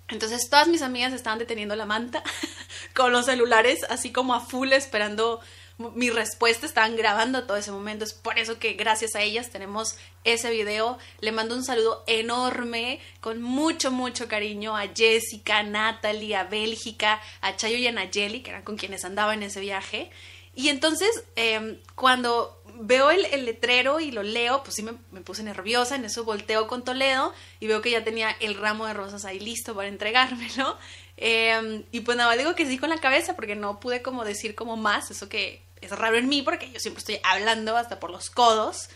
[0.09, 2.23] Entonces todas mis amigas estaban deteniendo la manta
[2.95, 5.41] con los celulares así como a full esperando
[5.79, 8.05] mi respuesta, estaban grabando todo ese momento.
[8.05, 10.99] Es por eso que gracias a ellas tenemos ese video.
[11.21, 17.21] Le mando un saludo enorme, con mucho, mucho cariño a Jessica, a Natalie, a Bélgica,
[17.43, 20.11] a Chayo y a Nayeli, que eran con quienes andaba en ese viaje.
[20.55, 25.97] Y entonces, em, cuando veo el, letrero y lo leo, pues sí me, puse nerviosa,
[25.97, 29.39] en eso volteo con Toledo y veo que ya tenía el ramo de rosas ahí
[29.39, 30.77] listo para entregármelo.
[31.19, 34.55] Eh, y pues nada, digo que sí con la cabeza porque no pude como decir
[34.55, 38.11] como más, eso que es raro en mí porque yo siempre estoy hablando hasta por
[38.11, 38.89] los codos.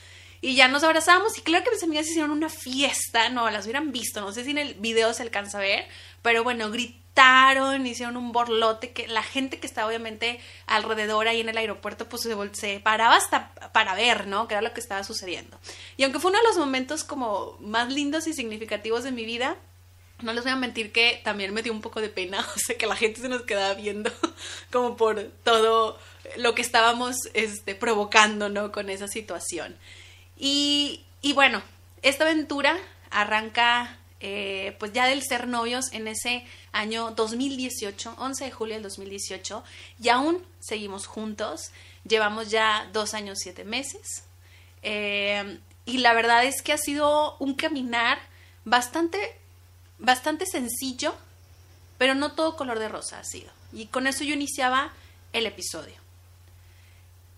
[0.42, 3.92] Y ya nos abrazamos y claro que mis amigas hicieron una fiesta, no, las hubieran
[3.92, 5.86] visto, no sé si en el video se alcanza a ver,
[6.22, 11.50] pero bueno, gritaron, hicieron un borlote, que la gente que estaba obviamente alrededor ahí en
[11.50, 14.48] el aeropuerto pues se, se paraba hasta para ver, ¿no?
[14.48, 15.58] Que era lo que estaba sucediendo.
[15.98, 19.58] Y aunque fue uno de los momentos como más lindos y significativos de mi vida,
[20.22, 22.78] no les voy a mentir que también me dio un poco de pena, o sea,
[22.78, 24.10] que la gente se nos quedaba viendo
[24.72, 25.98] como por todo
[26.36, 28.72] lo que estábamos este, provocando, ¿no?
[28.72, 29.76] Con esa situación.
[30.36, 31.62] Y, y bueno,
[32.02, 32.76] esta aventura
[33.10, 38.82] arranca eh, pues ya del ser novios en ese año 2018, 11 de julio del
[38.82, 39.64] 2018,
[40.02, 41.70] y aún seguimos juntos,
[42.06, 44.24] llevamos ya dos años, siete meses,
[44.82, 48.18] eh, y la verdad es que ha sido un caminar
[48.66, 49.38] bastante,
[49.98, 51.14] bastante sencillo,
[51.96, 54.92] pero no todo color de rosa ha sido, y con eso yo iniciaba
[55.32, 55.99] el episodio.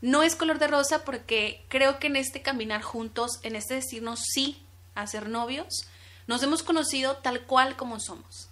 [0.02, 4.20] No es color de rosa porque creo que en este caminar juntos, en este decirnos
[4.20, 4.62] sí
[4.94, 5.86] a ser novios,
[6.26, 8.50] nos hemos conocido tal cual como somos,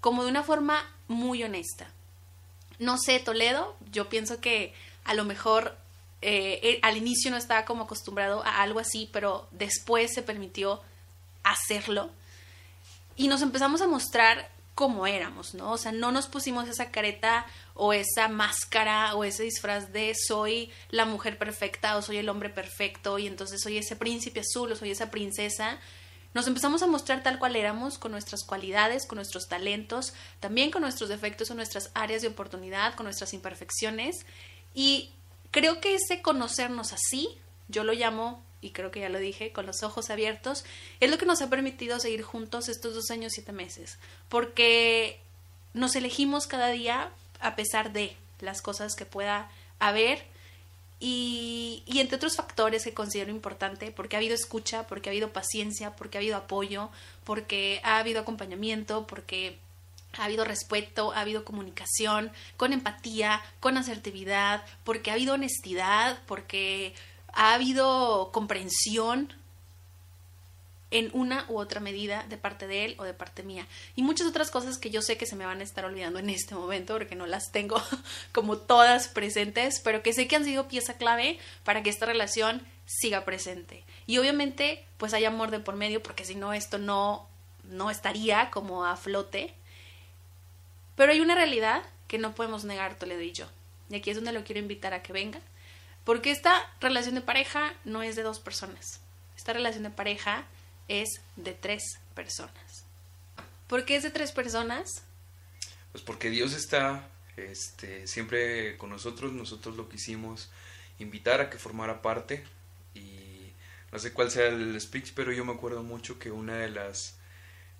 [0.00, 1.90] como de una forma muy honesta.
[2.78, 4.72] No sé, Toledo, yo pienso que
[5.04, 5.76] a lo mejor
[6.22, 10.80] eh, al inicio no estaba como acostumbrado a algo así, pero después se permitió
[11.42, 12.10] hacerlo
[13.16, 15.72] y nos empezamos a mostrar como éramos, ¿no?
[15.72, 20.72] O sea, no nos pusimos esa careta o esa máscara o ese disfraz de soy
[20.88, 24.76] la mujer perfecta o soy el hombre perfecto y entonces soy ese príncipe azul o
[24.76, 25.78] soy esa princesa.
[26.32, 30.80] Nos empezamos a mostrar tal cual éramos, con nuestras cualidades, con nuestros talentos, también con
[30.80, 34.24] nuestros defectos o nuestras áreas de oportunidad, con nuestras imperfecciones.
[34.72, 35.10] Y
[35.50, 37.28] creo que ese conocernos así,
[37.68, 40.64] yo lo llamo y creo que ya lo dije, con los ojos abiertos,
[41.00, 45.20] es lo que nos ha permitido seguir juntos estos dos años, siete meses, porque
[45.74, 50.24] nos elegimos cada día a pesar de las cosas que pueda haber
[51.02, 55.96] y, entre otros factores que considero importante, porque ha habido escucha, porque ha habido paciencia,
[55.96, 56.90] porque ha habido apoyo,
[57.24, 59.58] porque ha habido acompañamiento, porque
[60.18, 66.92] ha habido respeto, ha habido comunicación, con empatía, con asertividad, porque ha habido honestidad, porque
[67.32, 69.32] ha habido comprensión
[70.90, 73.66] en una u otra medida de parte de él o de parte mía.
[73.94, 76.30] Y muchas otras cosas que yo sé que se me van a estar olvidando en
[76.30, 77.80] este momento porque no las tengo
[78.32, 82.62] como todas presentes, pero que sé que han sido pieza clave para que esta relación
[82.86, 83.84] siga presente.
[84.06, 87.28] Y obviamente pues hay amor de por medio porque si no esto no
[87.64, 89.54] no estaría como a flote.
[90.96, 93.46] Pero hay una realidad que no podemos negar Toledo y yo.
[93.88, 95.40] Y aquí es donde lo quiero invitar a que venga
[96.04, 99.00] porque esta relación de pareja no es de dos personas.
[99.36, 100.44] Esta relación de pareja
[100.88, 102.84] es de tres personas.
[103.68, 105.04] ¿Por qué es de tres personas?
[105.92, 109.32] Pues porque Dios está este, siempre con nosotros.
[109.32, 110.50] Nosotros lo quisimos
[110.98, 112.44] invitar a que formara parte.
[112.94, 113.52] Y
[113.92, 117.16] no sé cuál sea el speech, pero yo me acuerdo mucho que una de las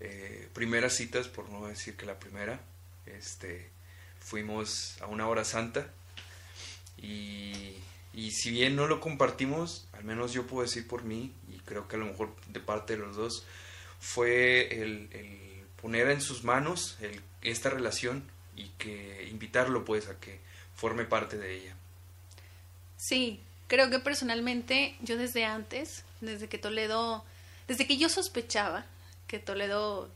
[0.00, 2.60] eh, primeras citas, por no decir que la primera,
[3.06, 3.70] este,
[4.20, 5.90] fuimos a una hora santa.
[6.96, 7.74] Y
[8.12, 11.86] y si bien no lo compartimos, al menos yo puedo decir por mí, y creo
[11.86, 13.44] que a lo mejor de parte de los dos,
[14.00, 15.08] fue el,
[15.80, 16.98] poner en sus manos
[17.42, 18.24] esta relación
[18.56, 20.40] y que invitarlo pues a que
[20.74, 21.76] forme parte de ella.
[22.96, 27.24] Sí, creo que personalmente yo desde antes, desde que Toledo,
[27.68, 28.84] desde que yo sospechaba
[29.26, 30.10] que Toledo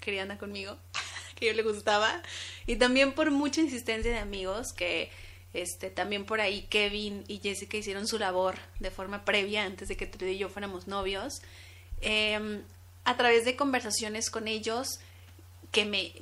[0.00, 0.78] quería andar conmigo,
[1.34, 2.22] que yo le gustaba,
[2.66, 5.10] y también por mucha insistencia de amigos que
[5.62, 9.96] este, también por ahí Kevin y Jessica hicieron su labor de forma previa antes de
[9.96, 11.40] que tú y yo fuéramos novios.
[12.00, 12.62] Em,
[13.04, 15.00] a través de conversaciones con ellos
[15.72, 16.12] que me,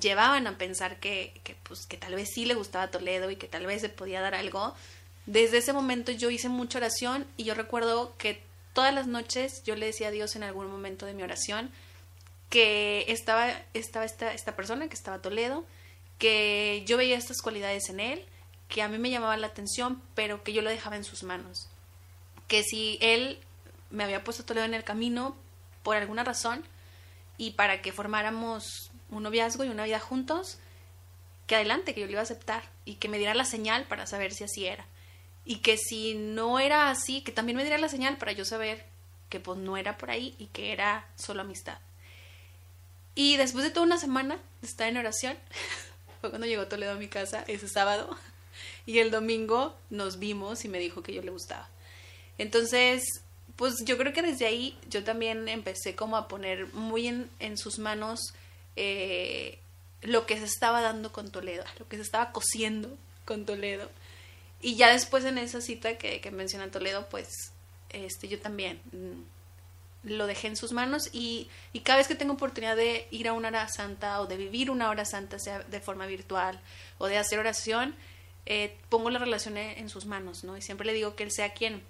[0.00, 3.48] llevaban a pensar que, que, pues, que tal vez sí le gustaba Toledo y que
[3.48, 4.74] tal vez se podía dar algo.
[5.26, 8.42] Desde ese momento yo hice mucha oración y yo recuerdo que
[8.74, 11.70] todas las noches yo le decía a Dios en algún momento de mi oración
[12.50, 15.64] que estaba, estaba esta, esta persona, que estaba Toledo,
[16.18, 18.24] que yo veía estas cualidades en él,
[18.68, 21.68] que a mí me llamaban la atención, pero que yo lo dejaba en sus manos.
[22.48, 23.38] Que si él
[23.90, 25.36] me había puesto Toledo en el camino
[25.82, 26.64] por alguna razón
[27.36, 30.58] y para que formáramos un noviazgo y una vida juntos,
[31.46, 34.06] que adelante, que yo lo iba a aceptar y que me diera la señal para
[34.06, 34.86] saber si así era.
[35.44, 38.86] Y que si no era así, que también me diera la señal para yo saber
[39.28, 41.78] que pues no era por ahí y que era solo amistad.
[43.14, 45.36] Y después de toda una semana de estar en oración,
[46.20, 48.16] fue cuando llegó Toledo a mi casa ese sábado.
[48.86, 51.68] Y el domingo nos vimos y me dijo que yo le gustaba.
[52.38, 53.04] Entonces,
[53.56, 57.56] pues yo creo que desde ahí yo también empecé como a poner muy en, en
[57.56, 58.20] sus manos
[58.76, 59.58] eh,
[60.02, 63.90] lo que se estaba dando con Toledo, lo que se estaba cosiendo con Toledo.
[64.60, 67.28] Y ya después en esa cita que, que menciona Toledo, pues
[67.90, 72.34] este, yo también mm, lo dejé en sus manos y, y, cada vez que tengo
[72.34, 75.80] oportunidad de ir a una hora santa o de vivir una hora santa, sea de
[75.80, 76.60] forma virtual
[76.98, 77.94] o de hacer oración,
[78.46, 80.56] eh, pongo la relación en sus manos, ¿no?
[80.56, 81.82] Y siempre le digo que Él sea quien,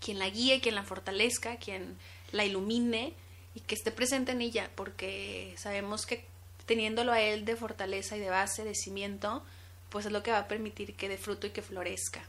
[0.00, 1.96] quien la guíe, quien la fortalezca, quien
[2.32, 3.14] la ilumine
[3.54, 6.24] y que esté presente en ella, porque sabemos que
[6.66, 9.42] teniéndolo a Él de fortaleza y de base, de cimiento,
[9.88, 12.22] pues es lo que va a permitir que dé fruto y que florezca.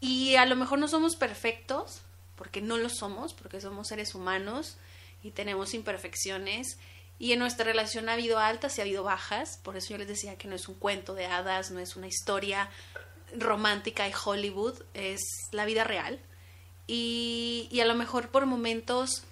[0.00, 2.00] Y a lo mejor no somos perfectos,
[2.36, 4.76] porque no lo somos, porque somos seres humanos
[5.22, 6.78] y tenemos imperfecciones.
[7.18, 10.08] Y en nuestra relación ha habido altas y ha habido bajas, por eso yo les
[10.08, 12.68] decía que no es un cuento de hadas, no es una historia
[13.36, 15.20] romántica y Hollywood, es
[15.52, 16.20] la vida real.
[16.86, 19.22] Y, y a lo mejor por momentos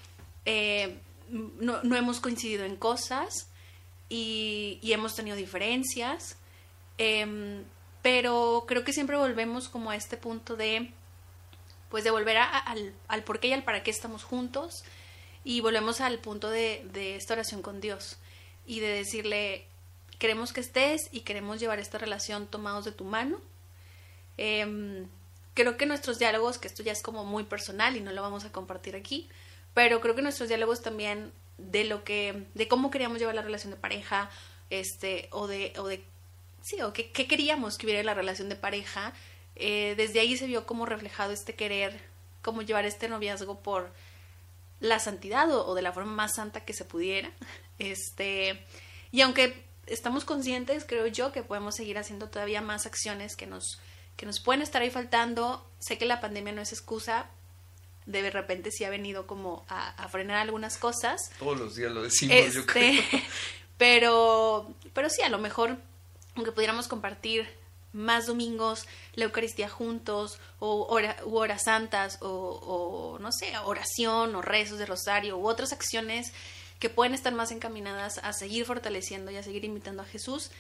[0.47, 3.51] eh, no, no, hemos coincidido en cosas
[4.09, 6.37] y, y hemos tenido diferencias,
[6.99, 7.63] eh,
[8.01, 10.91] pero creo que siempre volvemos como a este punto de
[11.91, 14.83] pues de volver a, al, al por qué y al para qué estamos juntos
[15.45, 18.19] y volvemos al punto de, de esta oración con Dios
[18.67, 19.67] y de decirle
[20.19, 23.41] queremos que estés y queremos llevar esta relación tomados de tu mano.
[24.39, 25.05] Eh,
[25.55, 28.45] creo que nuestros diálogos, que esto ya es como muy personal y no lo vamos
[28.45, 29.29] a compartir aquí,
[29.75, 33.73] pero creo que nuestros diálogos también de lo que, de cómo queríamos llevar la relación
[33.73, 34.31] de pareja,
[34.71, 36.03] este, o de, o de
[36.63, 39.13] sí, o qué, queríamos que hubiera en la relación de pareja,
[39.57, 42.01] eh, desde ahí se vio como reflejado este querer,
[42.43, 43.93] cómo llevar este noviazgo por
[44.83, 47.31] la santidad o, o, de la forma más santa que se pudiera.
[47.79, 48.63] Este,
[49.13, 53.81] y aunque estamos conscientes, creo yo, que podemos seguir haciendo todavía más acciones que nos,
[54.17, 55.65] que nos pueden estar ahí faltando.
[55.79, 57.27] Sé que la pandemia no es excusa,
[58.07, 61.31] de repente sí ha venido como a, a frenar algunas cosas.
[61.39, 63.03] Todos los días lo decimos, este, yo creo.
[63.79, 65.77] Pero, pero sí, a lo mejor,
[66.37, 67.49] aunque pudiéramos compartir
[67.93, 74.43] más domingos la Eucaristía juntos, o hora, horas santas, o, o no sé, oración, o
[74.43, 76.33] rezos de rosario, u otras acciones
[76.79, 80.51] que pueden estar más encaminadas a seguir fortaleciendo y a seguir invitando a Jesús,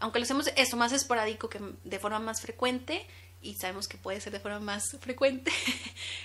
[0.00, 3.06] aunque lo hacemos eso más esporádico que de forma más frecuente,
[3.42, 5.52] y sabemos que puede ser de forma más frecuente,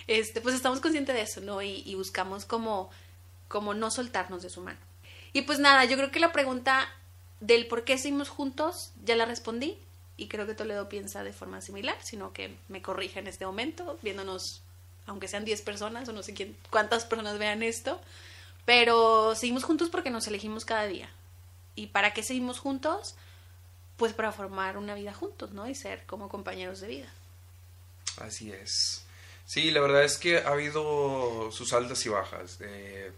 [0.07, 1.61] este, pues estamos conscientes de eso, ¿no?
[1.61, 2.89] Y, y, buscamos como,
[3.47, 4.79] como no soltarnos de su mano.
[5.33, 6.87] Y pues nada, yo creo que la pregunta
[7.41, 9.77] del por qué seguimos juntos ya la respondí
[10.17, 13.97] y creo que Toledo piensa de forma similar, sino que me corrija en este momento,
[14.01, 14.61] viéndonos,
[15.05, 18.01] aunque sean 10 personas o no sé quién, cuántas personas vean esto,
[18.65, 21.09] pero seguimos juntos porque nos elegimos cada día.
[21.75, 23.15] ¿Y para qué seguimos juntos?
[23.97, 25.67] pues para formar una vida juntos, ¿no?
[25.67, 27.13] Y ser como compañeros de vida.
[28.17, 29.05] Así es.
[29.45, 32.57] Sí, la verdad es que ha habido sus altas y bajas.
[32.61, 33.11] Eh,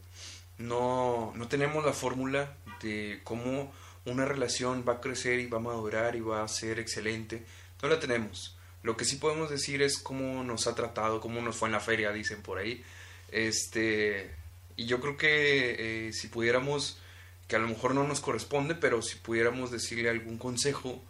[0.57, 3.71] no, no tenemos la fórmula de cómo
[4.07, 7.43] una relación va a crecer y va a madurar y va a ser excelente.
[7.81, 8.57] No la tenemos.
[8.83, 11.79] Lo que sí podemos decir es cómo nos ha tratado, cómo nos fue en la
[11.79, 12.83] feria, dicen por ahí.
[13.31, 14.33] Este,
[14.75, 16.99] y yo creo que eh, si pudiéramos
[17.47, 21.03] que a lo mejor no nos corresponde, pero si pudiéramos decirle algún consejo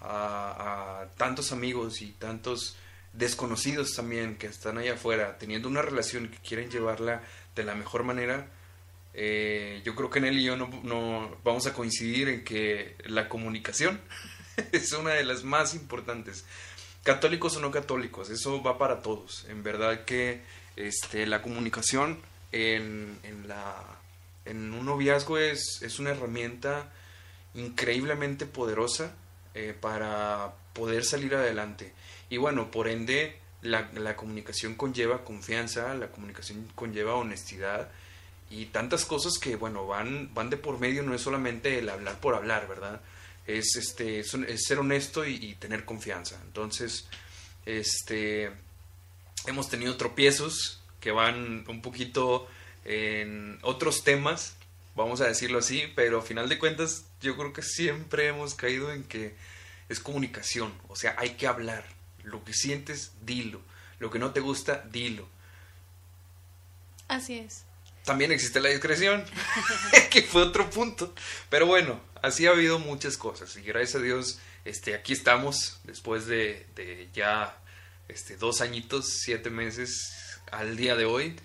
[0.00, 2.76] a, a, tantos amigos y tantos
[3.12, 7.22] desconocidos también que están allá afuera, teniendo una relación que quieren llevarla
[7.54, 8.48] de la mejor manera,
[9.14, 13.28] eh, yo creo que en él y yo no, vamos a coincidir en que la
[13.28, 14.00] comunicación
[14.72, 16.44] es una de las más importantes.
[17.02, 19.46] Católicos o no católicos, eso va para todos.
[19.48, 20.42] En verdad que
[20.76, 22.18] este, la comunicación
[22.52, 23.98] en, en la
[24.48, 26.90] en un noviazgo es, es una herramienta
[27.54, 29.14] increíblemente poderosa
[29.54, 31.92] eh, para poder salir adelante.
[32.30, 37.90] Y bueno, por ende, la, la, comunicación conlleva confianza, la comunicación conlleva honestidad
[38.50, 42.18] y tantas cosas que, bueno, van, van de por medio, no es solamente el hablar
[42.20, 43.00] por hablar, ¿verdad?
[43.46, 44.32] Es, este, es,
[44.64, 46.40] ser honesto y, y, tener confianza.
[46.44, 47.06] Entonces,
[47.66, 48.50] este,
[49.46, 52.48] hemos tenido tropiezos que van un poquito
[52.84, 54.56] en otros temas,
[54.94, 58.92] vamos a decirlo así, pero a final de cuentas yo creo que siempre hemos caído
[58.92, 59.34] en que
[59.88, 61.84] es comunicación, o sea, hay que hablar,
[62.24, 63.60] lo que sientes, dilo,
[63.98, 65.28] lo que no te gusta, dilo.
[67.08, 67.64] Así es.
[68.04, 69.24] También existe la discreción,
[70.10, 71.14] que fue otro punto,
[71.50, 76.26] pero bueno, así ha habido muchas cosas y gracias a Dios, este, aquí estamos después
[76.26, 77.58] de, de ya
[78.08, 81.36] este, dos añitos, siete meses al día de hoy.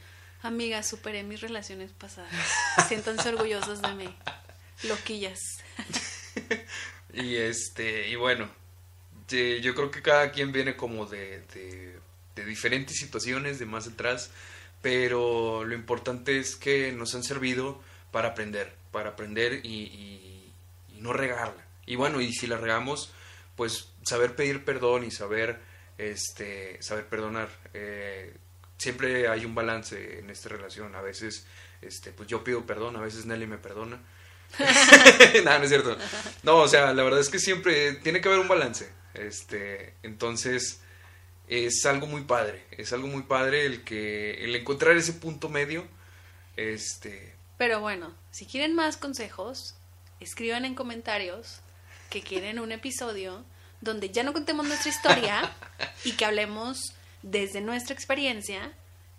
[0.41, 2.32] Amiga, superé mis relaciones pasadas.
[2.88, 4.16] Siéntanse orgullosos de mí.
[4.84, 5.39] Loquillas.
[7.14, 8.49] y este, y bueno,
[9.30, 11.97] yo creo que cada quien viene como de, de,
[12.36, 14.32] de diferentes situaciones, de más atrás,
[14.84, 17.81] pero lo importante es que nos han servido
[18.11, 20.53] para aprender, para aprender y, y-
[20.95, 21.65] y no regarla.
[21.88, 23.11] Y bueno, y si la regamos,
[23.55, 25.59] pues saber pedir perdón y saber,
[25.97, 27.49] este, saber perdonar.
[27.73, 28.36] Eh,
[28.77, 30.93] siempre hay un balance en esta relación.
[30.95, 31.47] A veces,
[31.81, 33.99] este, pues yo pido perdón, a veces Nelly me perdona.
[35.43, 35.97] no, no es cierto.
[36.43, 38.89] No, o sea, la verdad es que siempre tiene que haber un balance.
[39.13, 40.81] Este, entonces
[41.47, 45.85] es algo muy padre, es algo muy padre el que el encontrar ese punto medio
[46.55, 49.75] este Pero bueno, si quieren más consejos,
[50.19, 51.59] escriban en comentarios
[52.09, 53.43] que quieren un episodio
[53.81, 55.51] donde ya no contemos nuestra historia
[56.03, 58.71] y que hablemos desde nuestra experiencia,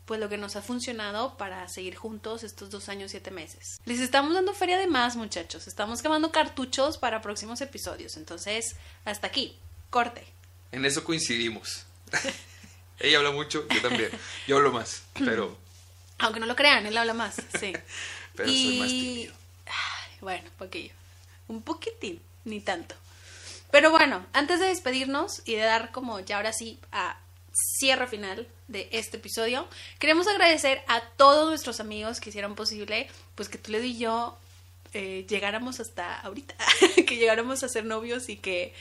[0.06, 3.78] pues lo que nos ha funcionado para seguir juntos estos dos años, siete meses.
[3.84, 5.66] Les estamos dando feria de más, muchachos.
[5.66, 8.16] Estamos quemando cartuchos para próximos episodios.
[8.16, 9.58] Entonces, hasta aquí.
[9.90, 10.24] Corte.
[10.72, 11.86] en eso coincidimos.
[13.00, 14.10] Ella habla mucho, yo también.
[14.46, 15.56] Yo hablo más, pero
[16.18, 17.36] Aunque no lo crean, él habla más.
[17.58, 17.72] Sí.
[18.36, 19.34] pero soy más tímido.
[19.66, 20.92] Ay, bueno, poquillo.
[21.48, 22.94] Un poquitín, ni tanto.
[23.70, 27.18] Pero bueno, antes de despedirnos y de dar como ya ahora sí a
[27.52, 33.48] cierre final de este episodio, queremos agradecer a todos nuestros amigos que hicieron posible pues
[33.48, 34.38] que Toledo y yo
[34.92, 36.54] eh, llegáramos hasta ahorita,
[37.06, 38.72] que llegáramos a ser novios y que,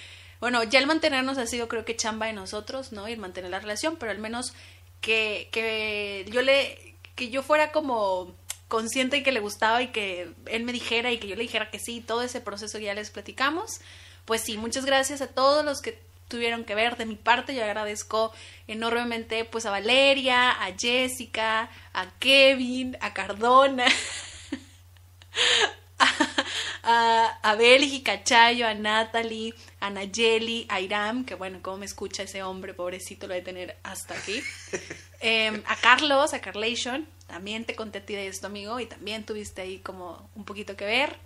[0.43, 3.07] bueno, ya el mantenernos ha sido creo que chamba de nosotros, ¿no?
[3.07, 4.53] Y mantener la relación, pero al menos
[4.99, 8.35] que, que yo le, que yo fuera como
[8.67, 11.71] consciente y que le gustaba y que él me dijera y que yo le dijera
[11.71, 13.79] que sí, todo ese proceso que ya les platicamos.
[14.25, 17.55] Pues sí, muchas gracias a todos los que tuvieron que ver de mi parte.
[17.55, 18.33] Yo agradezco
[18.67, 23.85] enormemente pues a Valeria, a Jessica, a Kevin, a Cardona,
[26.83, 31.85] a, a Bélgica, a Chayo, a Natalie, a Nayeli, a Iram, que bueno, cómo me
[31.85, 34.41] escucha ese hombre, pobrecito, lo de tener hasta aquí.
[35.25, 39.23] Em, a Carlos, a Carlation, también te conté a ti de esto, amigo, y también
[39.25, 41.17] tuviste ahí como un poquito que ver.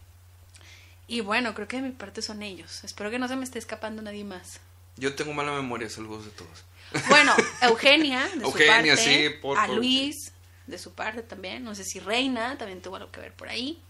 [1.07, 2.83] Y bueno, creo que de mi parte son ellos.
[2.83, 4.59] Espero que no se me esté escapando nadie más.
[4.97, 6.63] Yo tengo mala memoria, saludos de todos.
[7.09, 7.33] Bueno,
[7.63, 9.29] Eugenia, de Eugenia, su parte.
[9.29, 10.31] sí, por- a por- Luis,
[10.67, 11.63] de su parte también.
[11.63, 13.81] No sé si Reina también tuvo algo que ver por ahí.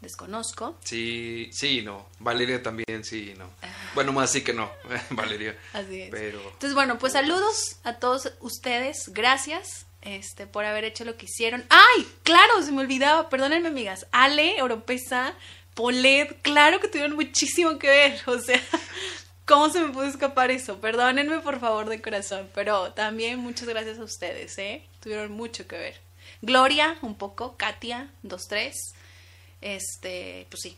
[0.00, 0.78] Desconozco.
[0.82, 2.06] Sí, sí, no.
[2.18, 3.50] Valeria también, sí, no.
[3.94, 4.70] Bueno, más sí que no,
[5.10, 5.58] Valeria.
[5.72, 6.10] Así es.
[6.10, 9.10] Pero Entonces, bueno, pues saludos a todos ustedes.
[9.12, 11.64] Gracias este, por haber hecho lo que hicieron.
[11.68, 12.06] ¡Ay!
[12.22, 13.28] Claro, se me olvidaba.
[13.28, 14.06] Perdónenme, amigas.
[14.12, 15.34] Ale, Europeza,
[15.74, 18.20] Polet, claro que tuvieron muchísimo que ver.
[18.26, 18.60] O sea,
[19.44, 20.80] ¿cómo se me pudo escapar eso?
[20.80, 22.48] Perdónenme, por favor, de corazón.
[22.54, 24.86] Pero también muchas gracias a ustedes, ¿eh?
[25.00, 26.00] Tuvieron mucho que ver.
[26.42, 27.56] Gloria, un poco.
[27.56, 28.94] Katia, dos, tres.
[29.60, 30.76] Este, pues sí.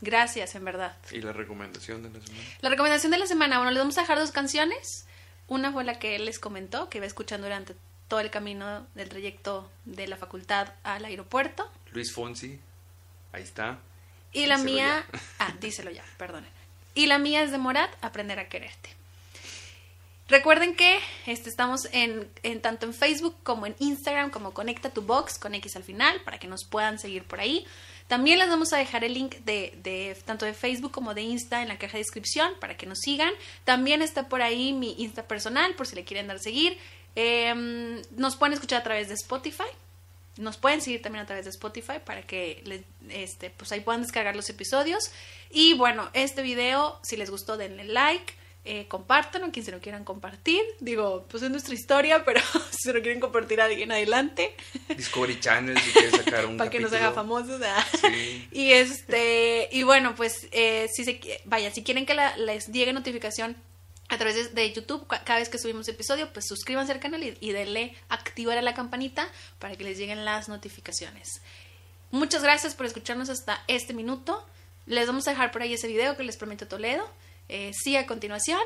[0.00, 0.96] Gracias, en verdad.
[1.12, 2.44] y la recomendación de la semana.
[2.60, 5.06] La recomendación de la semana, bueno, les vamos a dejar dos canciones.
[5.46, 7.76] Una fue la que él les comentó, que iba escuchando durante
[8.08, 11.70] todo el camino del trayecto de la facultad al aeropuerto.
[11.92, 12.58] Luis Fonsi,
[13.32, 13.78] ahí está.
[14.32, 15.20] Y la Díselo mía, ya.
[15.38, 16.50] ah, díselo ya, perdonen.
[16.94, 18.90] Y la mía es de Morat, Aprender a quererte.
[20.28, 25.02] Recuerden que este, estamos en, en tanto en Facebook como en Instagram como Conecta tu
[25.02, 27.66] Box con X al final para que nos puedan seguir por ahí.
[28.12, 31.68] También les vamos a dejar el link de, tanto de Facebook como de Insta en
[31.68, 33.32] la caja de descripción para que nos sigan.
[33.64, 36.76] También está por ahí mi Insta personal por si le quieren dar seguir.
[37.14, 39.64] Em, nos pueden escuchar a través de Spotify.
[40.36, 44.36] Nos pueden seguir también a través de Spotify para que este, pues ahí puedan descargar
[44.36, 45.10] los episodios.
[45.50, 48.34] Y bueno, este video, si les gustó, denle like,
[48.64, 50.62] eh, compártanlo, quien se lo quieran compartir.
[50.80, 52.40] Digo, pues es nuestra historia, pero
[52.70, 54.54] si se lo quieren compartir a alguien adelante,
[54.96, 57.60] Discovery Channel, si quieres sacar un para que nos haga famosos.
[58.00, 58.48] Sí.
[58.52, 62.92] Y este, y bueno, pues eh, si se, vaya, si quieren que la- les llegue
[62.92, 63.56] notificación
[64.08, 67.36] a través de, YouTube ca- cada vez que subimos episodio, pues suscríbanse al canal y,
[67.40, 69.26] y denle activar a la campanita
[69.58, 71.40] para que les lleguen las notificaciones.
[72.10, 74.46] Muchas gracias por escucharnos hasta este minuto.
[74.86, 77.08] Les vamos a dejar por ahí ese video que les prometo Toledo.
[77.48, 78.60] Eh, sí, a continuación.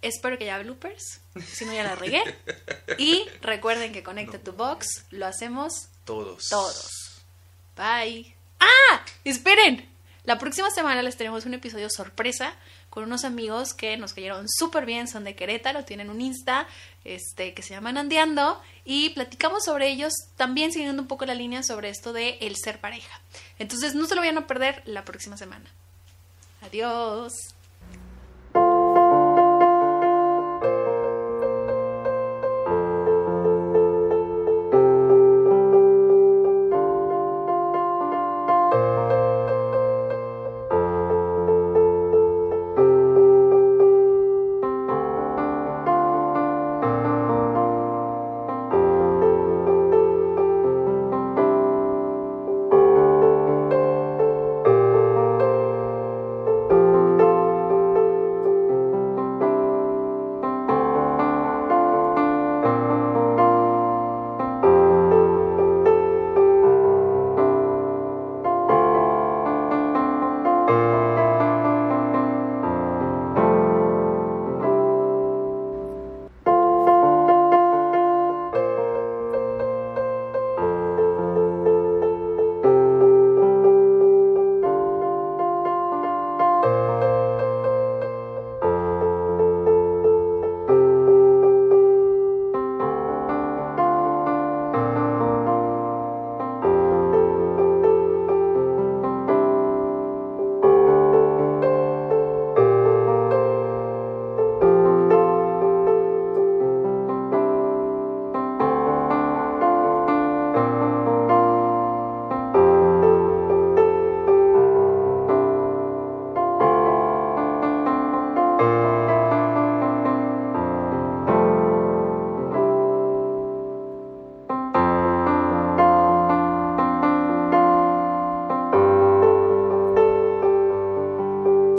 [0.00, 2.22] Espero que ya bloopers, si no ya la regué.
[2.98, 6.48] Y recuerden que Conecta tu Box lo hacemos Todos.
[6.48, 7.22] todos.
[7.76, 8.34] Bye.
[8.58, 9.04] ¡Ah!
[9.24, 9.88] Esperen.
[10.24, 12.54] La próxima semana les tenemos un episodio sorpresa
[12.90, 16.68] con unos amigos que nos cayeron súper bien, son de Querétaro, tienen un Insta
[17.04, 21.62] este, que se llama Andeando y platicamos sobre ellos también siguiendo un poco la línea
[21.62, 23.20] sobre esto de el ser pareja.
[23.58, 25.68] Entonces no se lo vayan a perder la próxima semana.
[26.60, 27.32] Adiós.